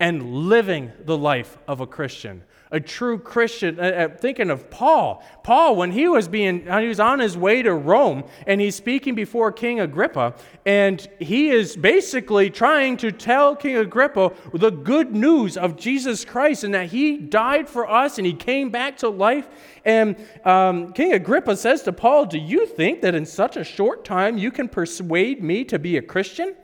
and 0.00 0.48
living 0.48 0.90
the 1.04 1.18
life 1.18 1.58
of 1.68 1.82
a 1.82 1.86
Christian. 1.86 2.44
A 2.70 2.80
true 2.80 3.18
Christian, 3.18 3.78
uh, 3.78 3.82
uh, 3.82 4.08
thinking 4.08 4.48
of 4.48 4.70
Paul. 4.70 5.22
Paul, 5.42 5.76
when 5.76 5.90
he 5.90 6.08
was 6.08 6.26
being, 6.26 6.62
he 6.62 6.88
was 6.88 6.98
on 6.98 7.18
his 7.18 7.36
way 7.36 7.60
to 7.60 7.74
Rome, 7.74 8.24
and 8.46 8.58
he's 8.58 8.74
speaking 8.74 9.14
before 9.14 9.52
King 9.52 9.80
Agrippa, 9.80 10.34
and 10.64 11.06
he 11.18 11.50
is 11.50 11.76
basically 11.76 12.48
trying 12.48 12.96
to 12.96 13.12
tell 13.12 13.54
King 13.54 13.76
Agrippa 13.76 14.32
the 14.54 14.70
good 14.70 15.14
news 15.14 15.58
of 15.58 15.76
Jesus 15.76 16.24
Christ 16.24 16.64
and 16.64 16.72
that 16.72 16.86
he 16.86 17.18
died 17.18 17.68
for 17.68 17.88
us 17.88 18.16
and 18.16 18.26
he 18.26 18.32
came 18.32 18.70
back 18.70 18.96
to 18.98 19.10
life. 19.10 19.46
And 19.84 20.16
um, 20.46 20.94
King 20.94 21.12
Agrippa 21.12 21.54
says 21.58 21.82
to 21.82 21.92
Paul, 21.92 22.24
"Do 22.24 22.38
you 22.38 22.64
think 22.64 23.02
that 23.02 23.14
in 23.14 23.26
such 23.26 23.58
a 23.58 23.62
short 23.62 24.06
time 24.06 24.38
you 24.38 24.50
can 24.50 24.68
persuade 24.68 25.44
me 25.44 25.64
to 25.64 25.78
be 25.78 25.98
a 25.98 26.02
Christian?" 26.02 26.54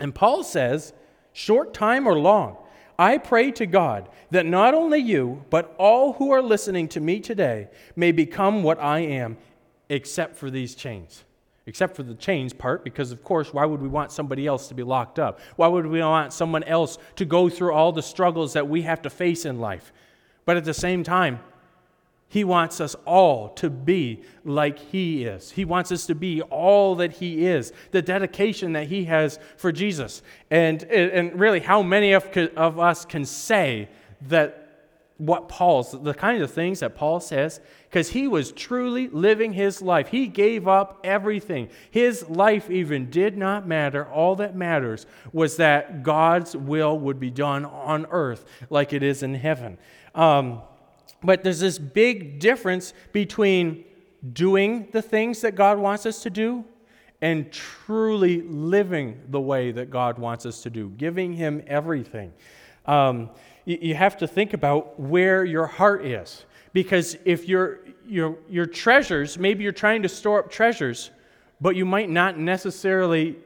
And 0.00 0.14
Paul 0.14 0.42
says, 0.42 0.92
short 1.32 1.74
time 1.74 2.06
or 2.06 2.18
long, 2.18 2.56
I 2.98 3.18
pray 3.18 3.50
to 3.52 3.66
God 3.66 4.08
that 4.30 4.46
not 4.46 4.74
only 4.74 4.98
you, 4.98 5.44
but 5.48 5.74
all 5.78 6.14
who 6.14 6.32
are 6.32 6.42
listening 6.42 6.88
to 6.88 7.00
me 7.00 7.20
today 7.20 7.68
may 7.96 8.12
become 8.12 8.62
what 8.62 8.78
I 8.78 9.00
am, 9.00 9.38
except 9.88 10.36
for 10.36 10.50
these 10.50 10.74
chains. 10.74 11.24
Except 11.66 11.94
for 11.94 12.02
the 12.02 12.14
chains 12.14 12.52
part, 12.52 12.84
because 12.84 13.12
of 13.12 13.22
course, 13.22 13.54
why 13.54 13.64
would 13.64 13.80
we 13.80 13.88
want 13.88 14.12
somebody 14.12 14.46
else 14.46 14.68
to 14.68 14.74
be 14.74 14.82
locked 14.82 15.18
up? 15.18 15.40
Why 15.56 15.68
would 15.68 15.86
we 15.86 16.00
want 16.00 16.32
someone 16.32 16.64
else 16.64 16.98
to 17.16 17.24
go 17.24 17.48
through 17.48 17.72
all 17.72 17.92
the 17.92 18.02
struggles 18.02 18.54
that 18.54 18.68
we 18.68 18.82
have 18.82 19.02
to 19.02 19.10
face 19.10 19.44
in 19.44 19.60
life? 19.60 19.92
But 20.44 20.56
at 20.56 20.64
the 20.64 20.74
same 20.74 21.04
time, 21.04 21.40
he 22.30 22.44
wants 22.44 22.80
us 22.80 22.94
all 23.06 23.48
to 23.54 23.68
be 23.68 24.22
like 24.44 24.78
He 24.78 25.24
is. 25.24 25.50
He 25.50 25.64
wants 25.64 25.90
us 25.90 26.06
to 26.06 26.14
be 26.14 26.42
all 26.42 26.94
that 26.94 27.14
He 27.14 27.44
is, 27.44 27.72
the 27.90 28.02
dedication 28.02 28.72
that 28.74 28.86
He 28.86 29.06
has 29.06 29.40
for 29.56 29.72
Jesus. 29.72 30.22
And, 30.48 30.84
and 30.84 31.38
really, 31.38 31.58
how 31.58 31.82
many 31.82 32.12
of, 32.12 32.24
of 32.56 32.78
us 32.78 33.04
can 33.04 33.24
say 33.24 33.88
that 34.28 34.68
what 35.16 35.48
Paul's, 35.48 35.90
the 35.90 36.14
kind 36.14 36.40
of 36.40 36.52
things 36.52 36.80
that 36.80 36.94
Paul 36.94 37.18
says, 37.18 37.60
because 37.88 38.10
he 38.10 38.28
was 38.28 38.52
truly 38.52 39.08
living 39.08 39.52
his 39.52 39.82
life. 39.82 40.08
He 40.08 40.28
gave 40.28 40.68
up 40.68 41.00
everything. 41.02 41.68
His 41.90 42.26
life 42.28 42.70
even 42.70 43.10
did 43.10 43.36
not 43.36 43.66
matter. 43.66 44.06
All 44.06 44.36
that 44.36 44.54
matters 44.54 45.04
was 45.32 45.56
that 45.56 46.04
God's 46.04 46.56
will 46.56 46.96
would 46.96 47.18
be 47.18 47.30
done 47.30 47.64
on 47.64 48.06
earth 48.10 48.46
like 48.70 48.92
it 48.92 49.02
is 49.02 49.22
in 49.22 49.34
heaven. 49.34 49.76
Um, 50.14 50.62
but 51.22 51.42
there's 51.42 51.60
this 51.60 51.78
big 51.78 52.38
difference 52.38 52.92
between 53.12 53.84
doing 54.32 54.88
the 54.92 55.02
things 55.02 55.40
that 55.42 55.54
God 55.54 55.78
wants 55.78 56.06
us 56.06 56.22
to 56.22 56.30
do 56.30 56.64
and 57.22 57.52
truly 57.52 58.42
living 58.42 59.20
the 59.28 59.40
way 59.40 59.72
that 59.72 59.90
God 59.90 60.18
wants 60.18 60.46
us 60.46 60.62
to 60.62 60.70
do, 60.70 60.90
giving 60.90 61.34
Him 61.34 61.62
everything. 61.66 62.32
Um, 62.86 63.30
you, 63.66 63.78
you, 63.80 63.94
have 63.94 64.16
to 64.18 64.26
think 64.26 64.54
about 64.54 64.98
where 64.98 65.44
your 65.44 65.66
heart 65.66 66.04
is. 66.04 66.44
Because 66.72 67.16
if 67.24 67.48
your, 67.48 67.80
your, 68.06 68.38
your 68.48 68.66
treasures, 68.66 69.38
maybe 69.38 69.64
you're 69.64 69.72
trying 69.72 70.02
to 70.02 70.08
store 70.08 70.38
up 70.38 70.50
treasures, 70.50 71.10
but 71.60 71.76
you 71.76 71.84
might 71.84 72.08
not 72.08 72.38
necessarily, 72.38 73.36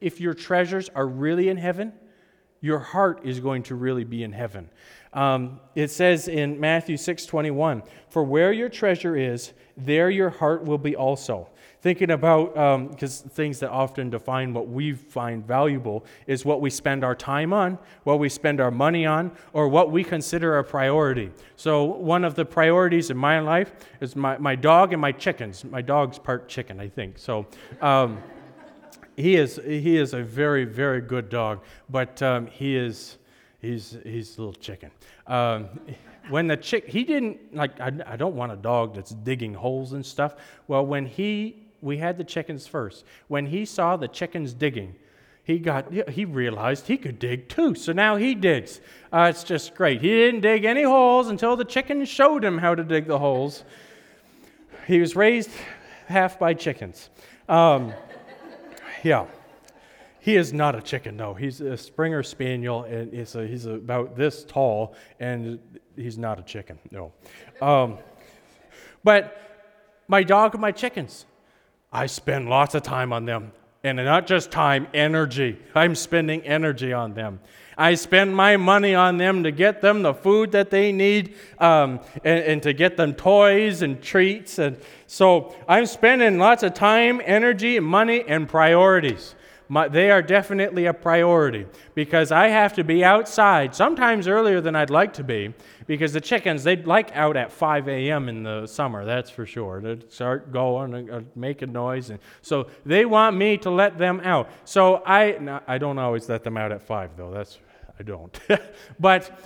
if 0.00 0.20
your 0.20 0.34
treasures 0.34 0.88
are 0.94 1.06
really 1.06 1.48
in 1.48 1.56
heaven, 1.56 1.92
your 2.60 2.78
heart 2.78 3.20
is 3.24 3.40
going 3.40 3.64
to 3.64 3.74
really 3.74 4.04
be 4.04 4.22
in 4.22 4.32
heaven. 4.32 4.70
Um, 5.14 5.60
it 5.74 5.90
says 5.90 6.28
in 6.28 6.58
Matthew 6.58 6.96
6:21, 6.96 7.82
"For 8.08 8.24
where 8.24 8.52
your 8.52 8.68
treasure 8.68 9.16
is, 9.16 9.52
there 9.76 10.10
your 10.10 10.30
heart 10.30 10.64
will 10.64 10.78
be 10.78 10.96
also." 10.96 11.48
Thinking 11.82 12.12
about 12.12 12.54
because 12.90 13.24
um, 13.24 13.28
things 13.30 13.58
that 13.58 13.70
often 13.70 14.08
define 14.08 14.54
what 14.54 14.68
we 14.68 14.92
find 14.92 15.44
valuable 15.44 16.04
is 16.28 16.44
what 16.44 16.60
we 16.60 16.70
spend 16.70 17.02
our 17.02 17.16
time 17.16 17.52
on, 17.52 17.76
what 18.04 18.20
we 18.20 18.28
spend 18.28 18.60
our 18.60 18.70
money 18.70 19.04
on, 19.04 19.32
or 19.52 19.66
what 19.66 19.90
we 19.90 20.04
consider 20.04 20.58
a 20.58 20.64
priority. 20.64 21.32
So 21.56 21.82
one 21.82 22.24
of 22.24 22.36
the 22.36 22.44
priorities 22.44 23.10
in 23.10 23.16
my 23.16 23.40
life 23.40 23.72
is 24.00 24.14
my, 24.14 24.38
my 24.38 24.54
dog 24.54 24.92
and 24.92 25.02
my 25.02 25.10
chickens. 25.10 25.64
My 25.64 25.82
dog's 25.82 26.20
part 26.20 26.48
chicken, 26.48 26.78
I 26.78 26.88
think. 26.88 27.18
So. 27.18 27.46
Um, 27.80 28.22
he 29.16 29.36
is, 29.36 29.60
he 29.64 29.96
is 29.98 30.14
a 30.14 30.22
very, 30.22 30.64
very 30.64 31.00
good 31.00 31.28
dog, 31.28 31.62
but 31.90 32.22
um, 32.22 32.46
he 32.46 32.76
is 32.76 33.18
he's 33.62 33.96
he's 34.04 34.36
a 34.36 34.42
little 34.42 34.60
chicken. 34.60 34.90
Um, 35.26 35.68
when 36.28 36.46
the 36.46 36.56
chick, 36.56 36.86
he 36.88 37.04
didn't 37.04 37.54
like. 37.54 37.80
I, 37.80 37.92
I 38.06 38.16
don't 38.16 38.36
want 38.36 38.52
a 38.52 38.56
dog 38.56 38.94
that's 38.94 39.12
digging 39.12 39.54
holes 39.54 39.94
and 39.94 40.04
stuff. 40.04 40.34
Well, 40.68 40.84
when 40.84 41.06
he, 41.06 41.56
we 41.80 41.96
had 41.96 42.18
the 42.18 42.24
chickens 42.24 42.66
first. 42.66 43.04
When 43.28 43.46
he 43.46 43.64
saw 43.64 43.96
the 43.96 44.08
chickens 44.08 44.52
digging, 44.52 44.94
he 45.44 45.58
got 45.58 45.92
he 46.10 46.24
realized 46.24 46.86
he 46.86 46.96
could 46.96 47.18
dig 47.18 47.48
too. 47.48 47.74
So 47.74 47.92
now 47.92 48.16
he 48.16 48.34
digs. 48.34 48.80
Uh, 49.12 49.28
it's 49.30 49.44
just 49.44 49.74
great. 49.74 50.00
He 50.00 50.08
didn't 50.08 50.42
dig 50.42 50.64
any 50.64 50.82
holes 50.82 51.28
until 51.28 51.56
the 51.56 51.64
chickens 51.64 52.08
showed 52.08 52.44
him 52.44 52.58
how 52.58 52.74
to 52.74 52.84
dig 52.84 53.06
the 53.06 53.18
holes. 53.18 53.64
He 54.86 55.00
was 55.00 55.16
raised 55.16 55.50
half 56.06 56.38
by 56.38 56.54
chickens. 56.54 57.08
Um, 57.48 57.92
yeah. 59.02 59.26
He 60.22 60.36
is 60.36 60.52
not 60.52 60.76
a 60.76 60.80
chicken, 60.80 61.16
no. 61.16 61.34
He's 61.34 61.60
a 61.60 61.76
Springer 61.76 62.22
Spaniel, 62.22 62.84
and 62.84 63.12
he's, 63.12 63.34
a, 63.34 63.44
he's 63.44 63.66
about 63.66 64.16
this 64.16 64.44
tall, 64.44 64.94
and 65.18 65.58
he's 65.96 66.16
not 66.16 66.38
a 66.38 66.42
chicken, 66.44 66.78
no. 66.92 67.12
Um, 67.60 67.98
but 69.02 69.36
my 70.06 70.22
dog 70.22 70.54
and 70.54 70.60
my 70.60 70.70
chickens, 70.70 71.26
I 71.92 72.06
spend 72.06 72.48
lots 72.48 72.76
of 72.76 72.84
time 72.84 73.12
on 73.12 73.24
them. 73.24 73.50
And 73.82 73.96
not 73.96 74.28
just 74.28 74.52
time, 74.52 74.86
energy. 74.94 75.58
I'm 75.74 75.96
spending 75.96 76.42
energy 76.42 76.92
on 76.92 77.14
them. 77.14 77.40
I 77.76 77.94
spend 77.94 78.36
my 78.36 78.56
money 78.56 78.94
on 78.94 79.16
them 79.16 79.42
to 79.42 79.50
get 79.50 79.80
them 79.80 80.02
the 80.02 80.14
food 80.14 80.52
that 80.52 80.70
they 80.70 80.92
need 80.92 81.34
um, 81.58 81.98
and, 82.22 82.44
and 82.44 82.62
to 82.62 82.72
get 82.72 82.96
them 82.96 83.14
toys 83.14 83.82
and 83.82 84.00
treats. 84.00 84.60
And 84.60 84.76
so 85.08 85.52
I'm 85.66 85.86
spending 85.86 86.38
lots 86.38 86.62
of 86.62 86.74
time, 86.74 87.20
energy, 87.24 87.80
money, 87.80 88.22
and 88.28 88.48
priorities. 88.48 89.34
My, 89.72 89.88
they 89.88 90.10
are 90.10 90.20
definitely 90.20 90.84
a 90.84 90.92
priority 90.92 91.64
because 91.94 92.30
I 92.30 92.48
have 92.48 92.74
to 92.74 92.84
be 92.84 93.02
outside, 93.02 93.74
sometimes 93.74 94.28
earlier 94.28 94.60
than 94.60 94.76
I'd 94.76 94.90
like 94.90 95.14
to 95.14 95.24
be, 95.24 95.54
because 95.86 96.12
the 96.12 96.20
chickens, 96.20 96.62
they'd 96.62 96.86
like 96.86 97.10
out 97.16 97.38
at 97.38 97.50
5 97.50 97.88
a.m. 97.88 98.28
in 98.28 98.42
the 98.42 98.66
summer, 98.66 99.06
that's 99.06 99.30
for 99.30 99.46
sure. 99.46 99.80
They 99.80 99.98
start 100.10 100.52
going 100.52 100.92
and 100.92 101.10
uh, 101.10 101.20
making 101.34 101.72
noise. 101.72 102.10
And 102.10 102.18
so 102.42 102.66
they 102.84 103.06
want 103.06 103.34
me 103.34 103.56
to 103.56 103.70
let 103.70 103.96
them 103.96 104.20
out. 104.24 104.50
So 104.66 105.02
I, 105.06 105.38
no, 105.40 105.60
I 105.66 105.78
don't 105.78 105.98
always 105.98 106.28
let 106.28 106.44
them 106.44 106.58
out 106.58 106.70
at 106.70 106.82
5, 106.82 107.16
though. 107.16 107.32
That's, 107.32 107.58
I 107.98 108.02
don't. 108.02 108.38
but 109.00 109.40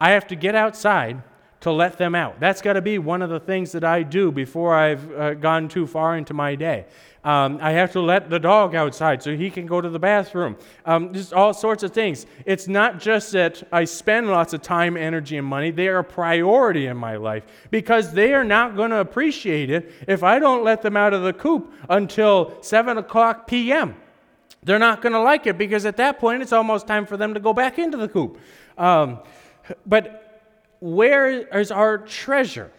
I 0.00 0.12
have 0.12 0.26
to 0.28 0.36
get 0.36 0.54
outside 0.54 1.22
to 1.66 1.72
let 1.72 1.98
them 1.98 2.14
out. 2.14 2.38
That's 2.38 2.62
got 2.62 2.74
to 2.74 2.80
be 2.80 2.98
one 2.98 3.22
of 3.22 3.30
the 3.30 3.40
things 3.40 3.72
that 3.72 3.82
I 3.82 4.04
do 4.04 4.30
before 4.30 4.72
I've 4.74 5.12
uh, 5.12 5.34
gone 5.34 5.68
too 5.68 5.86
far 5.86 6.16
into 6.16 6.32
my 6.32 6.54
day. 6.54 6.86
Um, 7.24 7.58
I 7.60 7.72
have 7.72 7.90
to 7.92 8.00
let 8.00 8.30
the 8.30 8.38
dog 8.38 8.76
outside 8.76 9.20
so 9.20 9.36
he 9.36 9.50
can 9.50 9.66
go 9.66 9.80
to 9.80 9.88
the 9.88 9.98
bathroom. 9.98 10.56
Um, 10.84 11.12
just 11.12 11.32
all 11.32 11.52
sorts 11.52 11.82
of 11.82 11.90
things. 11.90 12.24
It's 12.44 12.68
not 12.68 13.00
just 13.00 13.32
that 13.32 13.64
I 13.72 13.84
spend 13.84 14.28
lots 14.28 14.52
of 14.52 14.62
time, 14.62 14.96
energy, 14.96 15.36
and 15.36 15.46
money, 15.46 15.72
they 15.72 15.88
are 15.88 15.98
a 15.98 16.04
priority 16.04 16.86
in 16.86 16.96
my 16.96 17.16
life 17.16 17.42
because 17.72 18.12
they 18.12 18.32
are 18.32 18.44
not 18.44 18.76
going 18.76 18.90
to 18.90 18.98
appreciate 18.98 19.68
it 19.68 19.92
if 20.06 20.22
I 20.22 20.38
don't 20.38 20.62
let 20.62 20.82
them 20.82 20.96
out 20.96 21.14
of 21.14 21.24
the 21.24 21.32
coop 21.32 21.72
until 21.88 22.62
7 22.62 22.96
o'clock 22.96 23.48
p.m. 23.48 23.96
They're 24.62 24.78
not 24.78 25.02
going 25.02 25.14
to 25.14 25.20
like 25.20 25.48
it 25.48 25.58
because 25.58 25.84
at 25.84 25.96
that 25.96 26.20
point 26.20 26.42
it's 26.42 26.52
almost 26.52 26.86
time 26.86 27.06
for 27.06 27.16
them 27.16 27.34
to 27.34 27.40
go 27.40 27.52
back 27.52 27.80
into 27.80 27.96
the 27.96 28.08
coop. 28.08 28.38
Um, 28.78 29.18
but 29.84 30.25
where 30.80 31.28
is 31.28 31.70
our 31.70 31.98
treasure? 31.98 32.70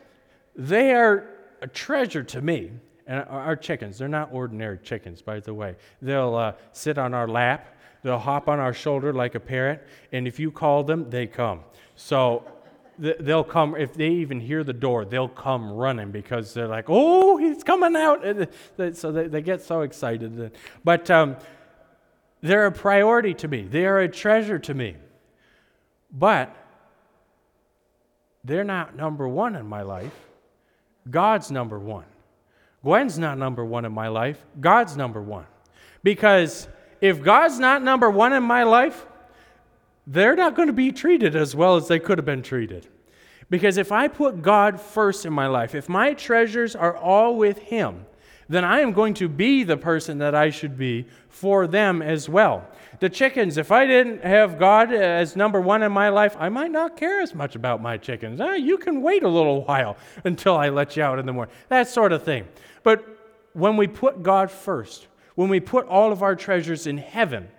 They 0.56 0.94
are 0.94 1.28
a 1.62 1.68
treasure 1.68 2.24
to 2.24 2.42
me. 2.42 2.72
And 3.08 3.24
our 3.30 3.56
chickens, 3.56 3.98
they're 3.98 4.10
not 4.10 4.30
ordinary 4.34 4.80
chickens, 4.80 5.22
by 5.22 5.40
the 5.40 5.54
way. 5.54 5.76
They'll 6.02 6.36
uh, 6.36 6.54
sit 6.74 6.98
on 6.98 7.14
our 7.14 7.28
lap, 7.28 7.78
they'll 8.04 8.20
hop 8.20 8.50
on 8.50 8.60
our 8.60 8.74
shoulder 8.74 9.14
like 9.14 9.36
a 9.36 9.40
parrot, 9.40 9.88
and 10.12 10.28
if 10.28 10.40
you 10.40 10.52
call 10.52 10.84
them, 10.84 11.10
they 11.10 11.26
come. 11.26 11.62
So 11.96 12.44
they'll 13.00 13.46
come, 13.46 13.76
if 13.78 13.94
they 13.94 14.10
even 14.10 14.42
hear 14.42 14.64
the 14.64 14.74
door, 14.74 15.06
they'll 15.06 15.30
come 15.30 15.72
running 15.72 16.12
because 16.12 16.54
they're 16.54 16.68
like, 16.68 16.86
oh, 16.90 17.38
he's 17.38 17.64
coming 17.64 17.96
out. 17.96 18.26
So 18.94 19.12
they, 19.12 19.42
get 19.42 19.62
so 19.62 19.82
excited. 19.82 20.52
But 20.84 21.10
um, 21.10 21.38
they're 22.42 22.66
a 22.66 22.72
priority 22.74 23.34
to 23.36 23.48
me, 23.48 23.62
they 23.62 23.86
are 23.86 24.00
a 24.00 24.10
treasure 24.10 24.60
to 24.60 24.74
me. 24.74 24.98
But 26.12 26.56
they're 28.48 28.64
not 28.64 28.96
number 28.96 29.28
one 29.28 29.56
in 29.56 29.68
my 29.68 29.82
life. 29.82 30.14
God's 31.10 31.52
number 31.52 31.78
one. 31.78 32.06
Gwen's 32.84 33.20
not 33.20 33.38
number 33.38 33.66
one 33.66 33.84
in 33.84 33.92
my 33.92 34.08
life. 34.08 34.44
God's 34.60 34.96
number 34.96 35.22
one. 35.22 35.46
Because 36.02 36.70
if 37.02 37.22
God's 37.22 37.60
not 37.60 37.84
number 37.84 38.10
one 38.10 38.32
in 38.32 38.44
my 38.44 38.64
life, 38.64 39.06
they're 40.06 40.36
not 40.36 40.56
going 40.56 40.68
to 40.68 40.74
be 40.74 40.94
treated 40.94 41.36
as 41.36 41.54
well 41.56 41.76
as 41.76 41.90
they 41.90 42.00
could 42.00 42.18
have 42.18 42.26
been 42.26 42.42
treated. 42.42 42.88
Because 43.50 43.78
if 43.78 43.92
I 43.92 44.08
put 44.08 44.42
God 44.42 44.80
first 44.80 45.26
in 45.26 45.34
my 45.34 45.48
life, 45.48 45.76
if 45.76 45.90
my 45.90 46.14
treasures 46.14 46.76
are 46.76 46.96
all 46.96 47.36
with 47.36 47.58
Him, 47.60 48.06
then 48.50 48.64
I 48.64 48.80
am 48.80 48.94
going 48.94 49.14
to 49.16 49.28
be 49.28 49.64
the 49.64 49.78
person 49.78 50.20
that 50.20 50.34
I 50.34 50.50
should 50.50 50.78
be 50.78 51.06
for 51.30 51.68
them 51.68 52.02
as 52.02 52.30
well. 52.30 52.68
The 53.00 53.10
chickens, 53.10 53.58
if 53.58 53.72
I 53.72 53.86
didn't 53.86 54.24
have 54.24 54.58
God 54.58 54.94
as 54.94 55.36
number 55.36 55.60
one 55.60 55.84
in 55.84 55.92
my 55.92 56.10
life, 56.10 56.36
I 56.40 56.50
might 56.50 56.72
not 56.72 56.98
care 56.98 57.22
as 57.22 57.36
much 57.36 57.56
about 57.56 57.82
my 57.82 57.98
chickens. 57.98 58.40
Ah, 58.42 58.54
you 58.54 58.78
can 58.78 59.02
wait 59.02 59.24
a 59.24 59.28
little 59.28 59.64
while 59.66 59.98
until 60.24 60.56
I 60.56 60.70
let 60.70 60.96
you 60.96 61.04
out 61.04 61.20
in 61.20 61.26
the 61.26 61.34
morning. 61.34 61.54
That 61.70 61.88
sort 61.88 62.12
of 62.12 62.24
thing. 62.24 62.48
But 62.84 63.06
when 63.54 63.78
we 63.78 63.88
put 63.88 64.24
God 64.24 64.50
first, 64.50 65.08
when 65.36 65.50
we 65.50 65.60
put 65.60 65.86
all 65.88 66.12
of 66.12 66.24
our 66.24 66.36
treasures 66.36 66.88
in 66.88 66.98
heaven, 66.98 67.50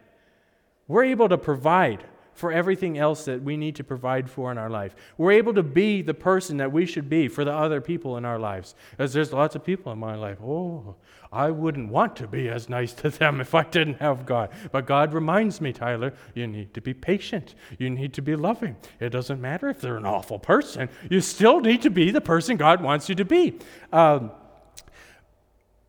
we're 0.88 1.04
able 1.04 1.28
to 1.28 1.38
provide 1.38 2.04
for 2.38 2.52
everything 2.52 2.96
else 2.98 3.24
that 3.24 3.42
we 3.42 3.56
need 3.56 3.74
to 3.74 3.82
provide 3.82 4.30
for 4.30 4.52
in 4.52 4.58
our 4.58 4.70
life. 4.70 4.94
We're 5.16 5.32
able 5.32 5.54
to 5.54 5.62
be 5.64 6.02
the 6.02 6.14
person 6.14 6.58
that 6.58 6.70
we 6.70 6.86
should 6.86 7.10
be 7.10 7.26
for 7.26 7.44
the 7.44 7.52
other 7.52 7.80
people 7.80 8.16
in 8.16 8.24
our 8.24 8.38
lives. 8.38 8.76
As 8.96 9.12
there's 9.12 9.32
lots 9.32 9.56
of 9.56 9.64
people 9.64 9.90
in 9.90 9.98
my 9.98 10.14
life, 10.14 10.38
oh, 10.40 10.94
I 11.32 11.50
wouldn't 11.50 11.90
want 11.90 12.14
to 12.16 12.28
be 12.28 12.48
as 12.48 12.68
nice 12.68 12.92
to 12.94 13.10
them 13.10 13.40
if 13.40 13.56
I 13.56 13.64
didn't 13.64 13.98
have 13.98 14.24
God. 14.24 14.50
But 14.70 14.86
God 14.86 15.12
reminds 15.12 15.60
me, 15.60 15.72
Tyler, 15.72 16.14
you 16.32 16.46
need 16.46 16.74
to 16.74 16.80
be 16.80 16.94
patient. 16.94 17.56
You 17.76 17.90
need 17.90 18.14
to 18.14 18.22
be 18.22 18.36
loving. 18.36 18.76
It 19.00 19.10
doesn't 19.10 19.40
matter 19.40 19.68
if 19.68 19.80
they're 19.80 19.96
an 19.96 20.06
awful 20.06 20.38
person, 20.38 20.88
you 21.10 21.20
still 21.20 21.58
need 21.60 21.82
to 21.82 21.90
be 21.90 22.12
the 22.12 22.20
person 22.20 22.56
God 22.56 22.80
wants 22.80 23.08
you 23.08 23.16
to 23.16 23.24
be. 23.24 23.58
Um, 23.92 24.30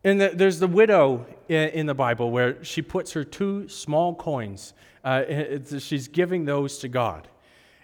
and 0.02 0.20
the, 0.20 0.30
there's 0.34 0.58
the 0.58 0.66
widow 0.66 1.26
in, 1.48 1.68
in, 1.70 1.86
the 1.86 1.94
Bible 1.94 2.30
where 2.30 2.62
she 2.64 2.80
puts 2.80 3.12
her 3.12 3.24
two 3.24 3.68
small 3.68 4.14
coins, 4.14 4.72
uh, 5.04 5.24
she's 5.78 6.08
giving 6.08 6.44
those 6.44 6.78
to 6.78 6.88
God. 6.88 7.28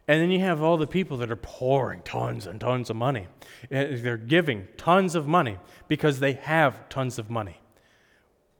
And 0.09 0.22
then 0.22 0.31
you 0.31 0.40
have 0.40 0.62
all 0.62 0.76
the 0.76 0.87
people 0.87 1.16
that 1.18 1.31
are 1.31 1.37
pouring 1.37 2.00
tons 2.02 2.46
and 2.46 2.61
tons 2.61 2.90
of 2.90 2.96
money. 2.96 3.26
They're 3.68 4.16
giving 4.16 4.68
tons 4.76 5.14
of 5.14 5.26
money 5.26 5.59
because 5.88 6.20
they 6.20 6.35
have 6.35 6.88
tons 6.88 7.18
of 7.18 7.29
money. 7.29 7.61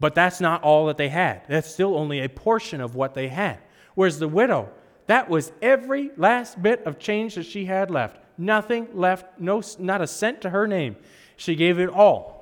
But 0.01 0.15
that's 0.15 0.41
not 0.41 0.63
all 0.63 0.87
that 0.87 0.97
they 0.97 1.09
had. 1.09 1.43
That's 1.49 1.71
still 1.71 1.97
only 1.97 2.21
a 2.21 2.29
portion 2.29 2.81
of 2.81 2.95
what 2.97 3.15
they 3.15 3.29
had. 3.29 3.59
Whereas 3.95 4.19
the 4.19 4.29
widow, 4.29 4.69
that 5.07 5.31
was 5.31 5.53
every 5.63 6.11
last 6.17 6.61
bit 6.61 6.85
of 6.85 6.99
change 6.99 7.37
that 7.37 7.47
she 7.47 7.65
had 7.65 7.91
left. 7.91 8.19
Nothing 8.37 8.89
left, 8.93 9.41
no, 9.41 9.63
not 9.79 10.03
a 10.03 10.07
cent 10.07 10.43
to 10.43 10.51
her 10.51 10.67
name. 10.67 10.97
She 11.37 11.55
gave 11.55 11.79
it 11.79 11.89
all 11.89 12.36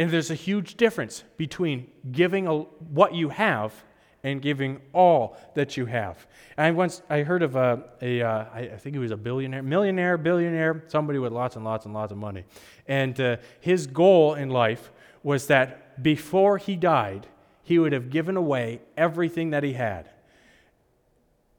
and 0.00 0.10
there's 0.10 0.30
a 0.30 0.34
huge 0.34 0.76
difference 0.78 1.24
between 1.36 1.86
giving 2.10 2.46
a, 2.46 2.60
what 2.60 3.14
you 3.14 3.28
have 3.28 3.84
and 4.24 4.40
giving 4.40 4.80
all 4.94 5.36
that 5.54 5.76
you 5.76 5.84
have. 5.84 6.26
And 6.56 6.66
I 6.66 6.70
once 6.70 7.02
I 7.10 7.20
heard 7.20 7.42
of 7.42 7.54
a, 7.54 7.84
a 8.00 8.22
uh, 8.22 8.44
I, 8.52 8.66
think 8.78 8.94
he 8.94 8.98
was 8.98 9.10
a 9.10 9.16
billionaire, 9.18 9.62
millionaire, 9.62 10.16
billionaire, 10.16 10.84
somebody 10.88 11.18
with 11.18 11.32
lots 11.32 11.56
and 11.56 11.66
lots 11.66 11.84
and 11.84 11.92
lots 11.92 12.12
of 12.12 12.16
money. 12.16 12.44
And 12.88 13.20
uh, 13.20 13.36
his 13.60 13.86
goal 13.86 14.34
in 14.34 14.48
life 14.48 14.90
was 15.22 15.48
that 15.48 16.02
before 16.02 16.56
he 16.56 16.76
died, 16.76 17.26
he 17.62 17.78
would 17.78 17.92
have 17.92 18.08
given 18.08 18.38
away 18.38 18.80
everything 18.96 19.50
that 19.50 19.62
he 19.62 19.74
had. 19.74 20.08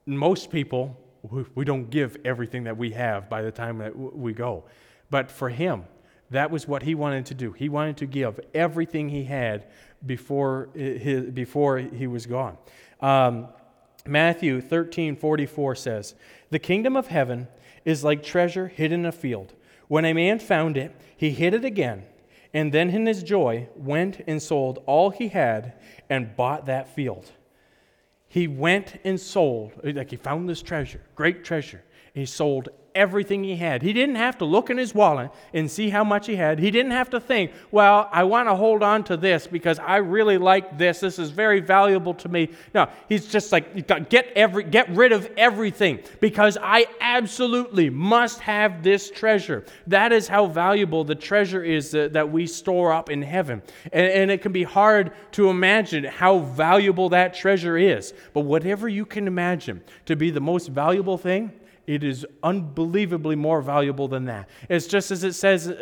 Most 0.04 0.50
people, 0.50 0.96
we 1.54 1.64
don't 1.64 1.90
give 1.90 2.16
everything 2.24 2.64
that 2.64 2.76
we 2.76 2.90
have 2.90 3.30
by 3.30 3.42
the 3.42 3.52
time 3.52 3.78
that 3.78 3.96
we 3.96 4.32
go. 4.32 4.64
But 5.10 5.30
for 5.30 5.48
him, 5.48 5.84
that 6.32 6.50
was 6.50 6.66
what 6.66 6.82
he 6.82 6.94
wanted 6.94 7.26
to 7.26 7.34
do. 7.34 7.52
He 7.52 7.68
wanted 7.68 7.96
to 7.98 8.06
give 8.06 8.40
everything 8.54 9.08
he 9.08 9.24
had 9.24 9.66
before, 10.04 10.68
his, 10.74 11.30
before 11.30 11.78
he 11.78 12.06
was 12.06 12.26
gone. 12.26 12.56
Um, 13.00 13.48
Matthew 14.06 14.60
13 14.60 15.16
44 15.16 15.74
says, 15.76 16.14
The 16.50 16.58
kingdom 16.58 16.96
of 16.96 17.06
heaven 17.06 17.48
is 17.84 18.02
like 18.02 18.22
treasure 18.22 18.68
hidden 18.68 19.00
in 19.00 19.06
a 19.06 19.12
field. 19.12 19.54
When 19.88 20.04
a 20.04 20.12
man 20.12 20.38
found 20.38 20.76
it, 20.76 20.94
he 21.16 21.30
hid 21.30 21.54
it 21.54 21.64
again, 21.64 22.04
and 22.54 22.72
then 22.72 22.90
in 22.90 23.06
his 23.06 23.22
joy 23.22 23.68
went 23.76 24.20
and 24.26 24.42
sold 24.42 24.82
all 24.86 25.10
he 25.10 25.28
had 25.28 25.74
and 26.08 26.34
bought 26.36 26.66
that 26.66 26.94
field. 26.94 27.30
He 28.28 28.48
went 28.48 28.98
and 29.04 29.20
sold, 29.20 29.72
like 29.84 30.10
he 30.10 30.16
found 30.16 30.48
this 30.48 30.62
treasure, 30.62 31.02
great 31.14 31.44
treasure. 31.44 31.82
And 32.14 32.20
he 32.20 32.26
sold 32.26 32.70
everything 32.94 33.44
he 33.44 33.56
had. 33.56 33.82
He 33.82 33.92
didn't 33.92 34.16
have 34.16 34.38
to 34.38 34.44
look 34.44 34.70
in 34.70 34.78
his 34.78 34.94
wallet 34.94 35.30
and 35.52 35.70
see 35.70 35.90
how 35.90 36.04
much 36.04 36.26
he 36.26 36.36
had. 36.36 36.58
He 36.58 36.70
didn't 36.70 36.92
have 36.92 37.10
to 37.10 37.20
think, 37.20 37.52
well, 37.70 38.08
I 38.12 38.24
want 38.24 38.48
to 38.48 38.54
hold 38.54 38.82
on 38.82 39.04
to 39.04 39.16
this 39.16 39.46
because 39.46 39.78
I 39.78 39.96
really 39.96 40.38
like 40.38 40.78
this. 40.78 41.00
This 41.00 41.18
is 41.18 41.30
very 41.30 41.60
valuable 41.60 42.14
to 42.14 42.28
me. 42.28 42.50
No, 42.74 42.88
he's 43.08 43.26
just 43.26 43.52
like, 43.52 43.86
get, 44.08 44.32
every, 44.34 44.64
get 44.64 44.88
rid 44.90 45.12
of 45.12 45.30
everything 45.36 46.00
because 46.20 46.58
I 46.60 46.86
absolutely 47.00 47.90
must 47.90 48.40
have 48.40 48.82
this 48.82 49.10
treasure. 49.10 49.64
That 49.86 50.12
is 50.12 50.28
how 50.28 50.46
valuable 50.46 51.04
the 51.04 51.14
treasure 51.14 51.62
is 51.62 51.90
that, 51.92 52.12
that 52.12 52.30
we 52.30 52.46
store 52.46 52.92
up 52.92 53.10
in 53.10 53.22
heaven. 53.22 53.62
And, 53.92 54.06
and 54.06 54.30
it 54.30 54.42
can 54.42 54.52
be 54.52 54.64
hard 54.64 55.12
to 55.32 55.48
imagine 55.50 56.04
how 56.04 56.40
valuable 56.40 57.08
that 57.10 57.34
treasure 57.34 57.76
is. 57.76 58.14
But 58.32 58.40
whatever 58.40 58.88
you 58.88 59.06
can 59.06 59.26
imagine 59.26 59.82
to 60.06 60.16
be 60.16 60.30
the 60.30 60.40
most 60.40 60.68
valuable 60.68 61.18
thing, 61.18 61.52
it 61.86 62.04
is 62.04 62.24
unbelievably 62.42 63.36
more 63.36 63.60
valuable 63.60 64.08
than 64.08 64.26
that. 64.26 64.48
It's 64.68 64.86
just 64.86 65.10
as 65.10 65.24
it 65.24 65.32
says 65.32 65.68
uh, 65.68 65.72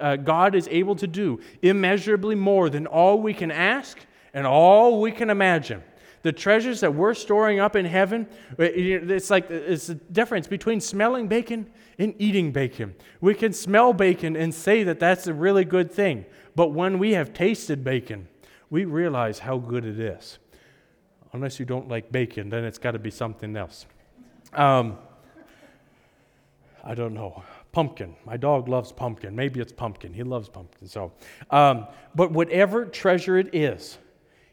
uh, 0.00 0.02
uh, 0.02 0.16
God 0.16 0.54
is 0.54 0.68
able 0.70 0.94
to 0.96 1.06
do 1.06 1.40
immeasurably 1.62 2.36
more 2.36 2.70
than 2.70 2.86
all 2.86 3.20
we 3.20 3.34
can 3.34 3.50
ask 3.50 3.98
and 4.32 4.46
all 4.46 5.00
we 5.00 5.10
can 5.10 5.30
imagine. 5.30 5.82
The 6.22 6.32
treasures 6.32 6.80
that 6.80 6.94
we're 6.94 7.14
storing 7.14 7.60
up 7.60 7.76
in 7.76 7.84
heaven, 7.84 8.26
uh, 8.52 8.64
it's 8.64 9.30
like 9.30 9.50
it's 9.50 9.88
the 9.88 9.94
difference 9.94 10.46
between 10.46 10.80
smelling 10.80 11.28
bacon 11.28 11.70
and 11.98 12.14
eating 12.18 12.52
bacon. 12.52 12.94
We 13.20 13.34
can 13.34 13.52
smell 13.52 13.92
bacon 13.92 14.36
and 14.36 14.54
say 14.54 14.82
that 14.84 15.00
that's 15.00 15.26
a 15.26 15.34
really 15.34 15.64
good 15.64 15.90
thing, 15.90 16.24
but 16.54 16.68
when 16.68 16.98
we 16.98 17.12
have 17.12 17.32
tasted 17.32 17.84
bacon, 17.84 18.28
we 18.70 18.84
realize 18.84 19.40
how 19.40 19.58
good 19.58 19.84
it 19.84 19.98
is. 20.00 20.38
Unless 21.32 21.60
you 21.60 21.66
don't 21.66 21.88
like 21.88 22.10
bacon, 22.10 22.48
then 22.48 22.64
it's 22.64 22.78
got 22.78 22.92
to 22.92 22.98
be 22.98 23.10
something 23.10 23.56
else. 23.56 23.86
Um, 24.52 24.98
I 26.86 26.94
don't 26.94 27.14
know. 27.14 27.42
Pumpkin. 27.72 28.14
My 28.24 28.36
dog 28.36 28.68
loves 28.68 28.92
pumpkin. 28.92 29.34
Maybe 29.34 29.60
it's 29.60 29.72
pumpkin. 29.72 30.14
He 30.14 30.22
loves 30.22 30.48
pumpkin. 30.48 30.86
So, 30.86 31.12
um, 31.50 31.88
but 32.14 32.30
whatever 32.30 32.84
treasure 32.84 33.36
it 33.36 33.52
is, 33.52 33.98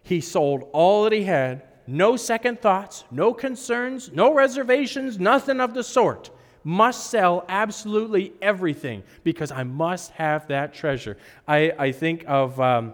he 0.02 0.20
sold 0.20 0.68
all 0.74 1.04
that 1.04 1.14
he 1.14 1.24
had. 1.24 1.62
No 1.86 2.16
second 2.16 2.62
thoughts, 2.62 3.04
no 3.12 3.34
concerns, 3.34 4.10
no 4.12 4.34
reservations, 4.34 5.20
nothing 5.20 5.60
of 5.60 5.74
the 5.74 5.84
sort. 5.84 6.32
Must 6.64 7.12
sell 7.12 7.46
absolutely 7.50 8.34
everything 8.42 9.04
because 9.24 9.52
I 9.52 9.64
must 9.64 10.12
have 10.12 10.48
that 10.48 10.74
treasure. 10.74 11.18
I, 11.48 11.74
I 11.78 11.92
think 11.92 12.24
of, 12.26 12.60
um, 12.60 12.94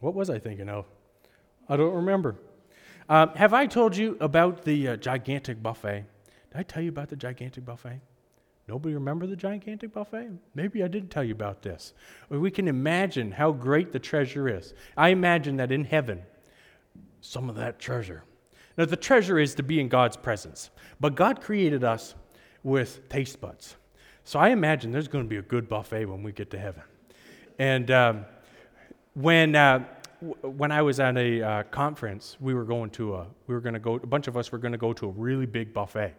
what 0.00 0.14
was 0.14 0.30
I 0.30 0.38
thinking 0.38 0.68
of? 0.68 0.84
I 1.68 1.76
don't 1.76 1.94
remember. 1.94 2.36
Um, 3.08 3.30
have 3.30 3.54
I 3.54 3.66
told 3.66 3.96
you 3.96 4.16
about 4.20 4.64
the 4.64 4.88
uh, 4.88 4.96
gigantic 4.96 5.62
buffet? 5.62 6.04
Did 6.54 6.60
I 6.60 6.62
tell 6.62 6.82
you 6.84 6.88
about 6.88 7.08
the 7.08 7.16
gigantic 7.16 7.64
buffet? 7.64 8.00
Nobody 8.68 8.94
remember 8.94 9.26
the 9.26 9.34
gigantic 9.34 9.92
buffet? 9.92 10.30
Maybe 10.54 10.84
I 10.84 10.88
didn't 10.88 11.10
tell 11.10 11.24
you 11.24 11.34
about 11.34 11.62
this. 11.62 11.94
We 12.28 12.50
can 12.50 12.68
imagine 12.68 13.32
how 13.32 13.50
great 13.50 13.92
the 13.92 13.98
treasure 13.98 14.48
is. 14.48 14.72
I 14.96 15.08
imagine 15.08 15.56
that 15.56 15.72
in 15.72 15.84
heaven, 15.84 16.22
some 17.20 17.50
of 17.50 17.56
that 17.56 17.80
treasure. 17.80 18.22
Now, 18.78 18.84
the 18.84 18.96
treasure 18.96 19.38
is 19.38 19.56
to 19.56 19.64
be 19.64 19.80
in 19.80 19.88
God's 19.88 20.16
presence, 20.16 20.70
but 21.00 21.16
God 21.16 21.40
created 21.40 21.82
us 21.82 22.14
with 22.62 23.08
taste 23.08 23.40
buds. 23.40 23.74
So 24.22 24.38
I 24.38 24.50
imagine 24.50 24.92
there's 24.92 25.08
going 25.08 25.24
to 25.24 25.28
be 25.28 25.36
a 25.36 25.42
good 25.42 25.68
buffet 25.68 26.06
when 26.06 26.22
we 26.22 26.30
get 26.30 26.50
to 26.52 26.58
heaven. 26.58 26.82
And 27.58 27.90
um, 27.90 28.26
when 29.14 29.56
uh, 29.56 29.84
when 30.42 30.72
I 30.72 30.80
was 30.82 31.00
at 31.00 31.16
a 31.18 31.42
uh, 31.42 31.62
conference, 31.64 32.36
we 32.40 32.54
were 32.54 32.64
going 32.64 32.90
to 32.90 33.16
a, 33.16 33.26
we 33.46 33.54
were 33.54 33.60
going 33.60 33.74
to 33.74 33.80
go, 33.80 33.96
a 33.96 34.06
bunch 34.06 34.26
of 34.28 34.36
us 34.36 34.50
were 34.50 34.58
going 34.58 34.72
to 34.72 34.78
go 34.78 34.92
to 34.94 35.06
a 35.06 35.10
really 35.10 35.46
big 35.46 35.74
buffet. 35.74 36.14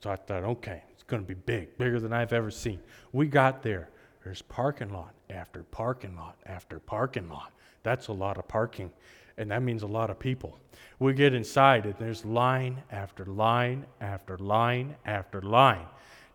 So 0.00 0.10
I 0.10 0.16
thought, 0.16 0.44
okay, 0.44 0.82
it's 0.92 1.02
going 1.02 1.22
to 1.22 1.26
be 1.26 1.34
big, 1.34 1.76
bigger 1.78 2.00
than 2.00 2.12
I've 2.12 2.32
ever 2.32 2.50
seen. 2.50 2.80
We 3.12 3.26
got 3.26 3.62
there. 3.62 3.88
There's 4.24 4.42
parking 4.42 4.90
lot 4.90 5.14
after 5.30 5.62
parking 5.64 6.16
lot 6.16 6.36
after 6.46 6.78
parking 6.78 7.28
lot. 7.28 7.52
That's 7.82 8.08
a 8.08 8.12
lot 8.12 8.38
of 8.38 8.48
parking, 8.48 8.90
and 9.38 9.50
that 9.52 9.62
means 9.62 9.82
a 9.84 9.86
lot 9.86 10.10
of 10.10 10.18
people. 10.18 10.58
We 10.98 11.14
get 11.14 11.32
inside, 11.32 11.86
and 11.86 11.94
there's 11.98 12.24
line 12.24 12.82
after 12.90 13.24
line 13.24 13.86
after 14.00 14.36
line 14.38 14.96
after 15.04 15.40
line 15.40 15.86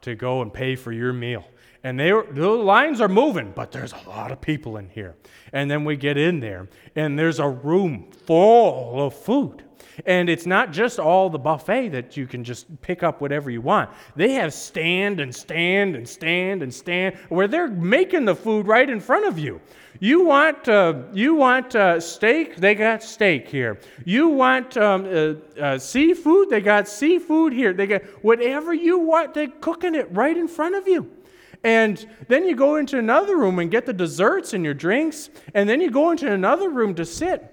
to 0.02 0.16
go 0.16 0.42
and 0.42 0.54
pay 0.54 0.76
for 0.76 0.92
your 0.92 1.14
meal. 1.14 1.46
And 1.84 2.00
they 2.00 2.12
the 2.12 2.50
lines 2.50 3.02
are 3.02 3.10
moving, 3.10 3.52
but 3.56 3.72
there's 3.72 3.94
a 3.94 4.10
lot 4.10 4.32
of 4.32 4.40
people 4.40 4.78
in 4.78 4.88
here. 4.90 5.16
And 5.52 5.70
then 5.70 5.84
we 5.84 5.98
get 5.98 6.18
in 6.18 6.40
there, 6.40 6.70
and 6.96 7.18
there's 7.20 7.40
a 7.40 7.50
room 7.50 8.10
full 8.26 9.06
of 9.06 9.14
food. 9.14 9.64
And 10.06 10.30
it's 10.30 10.46
not 10.46 10.72
just 10.72 11.00
all 11.00 11.30
the 11.30 11.40
buffet 11.40 11.90
that 11.90 12.18
you 12.18 12.28
can 12.28 12.44
just 12.44 12.82
pick 12.82 13.04
up 13.04 13.22
whatever 13.22 13.50
you 13.50 13.62
want. 13.62 13.90
They 14.16 14.34
have 14.34 14.54
stand 14.54 15.20
and 15.20 15.34
stand 15.34 15.96
and 15.96 16.08
stand 16.08 16.64
and 16.64 16.74
stand 16.74 17.16
where 17.30 17.48
they're 17.48 17.68
making 17.68 18.26
the 18.26 18.36
food 18.36 18.68
right 18.68 18.90
in 18.90 19.00
front 19.00 19.26
of 19.26 19.38
you. 19.38 19.62
You 20.00 20.26
want, 20.26 20.68
uh, 20.68 21.04
you 21.14 21.36
want 21.36 21.76
uh, 21.76 22.00
steak? 22.00 22.56
They 22.56 22.74
got 22.74 23.04
steak 23.04 23.48
here. 23.48 23.80
You 24.06 24.30
want 24.30 24.76
um, 24.78 25.06
uh, 25.06 25.62
uh 25.62 25.78
seafood? 25.78 26.50
They 26.50 26.62
got 26.62 26.88
seafood 26.88 27.54
here. 27.54 27.74
They 27.74 27.88
got 27.88 28.02
whatever 28.24 28.74
you 28.74 28.98
want. 28.98 29.34
They're 29.34 29.48
cooking 29.48 29.94
it 29.94 30.08
right 30.12 30.36
in 30.36 30.48
front 30.48 30.76
of 30.76 30.88
you. 30.88 31.12
And 31.64 32.04
then 32.28 32.48
you 32.48 32.56
go 32.56 32.78
into 32.78 32.98
another 32.98 33.38
room 33.38 33.60
and 33.60 33.70
get 33.70 33.86
the 33.86 33.94
desserts 33.94 34.54
and 34.54 34.66
your 34.66 34.74
drinks. 34.74 35.30
And 35.54 35.70
then 35.70 35.82
you 35.82 35.92
go 35.92 36.10
into 36.12 36.32
another 36.32 36.70
room 36.70 36.96
to 36.96 37.06
sit. 37.06 37.51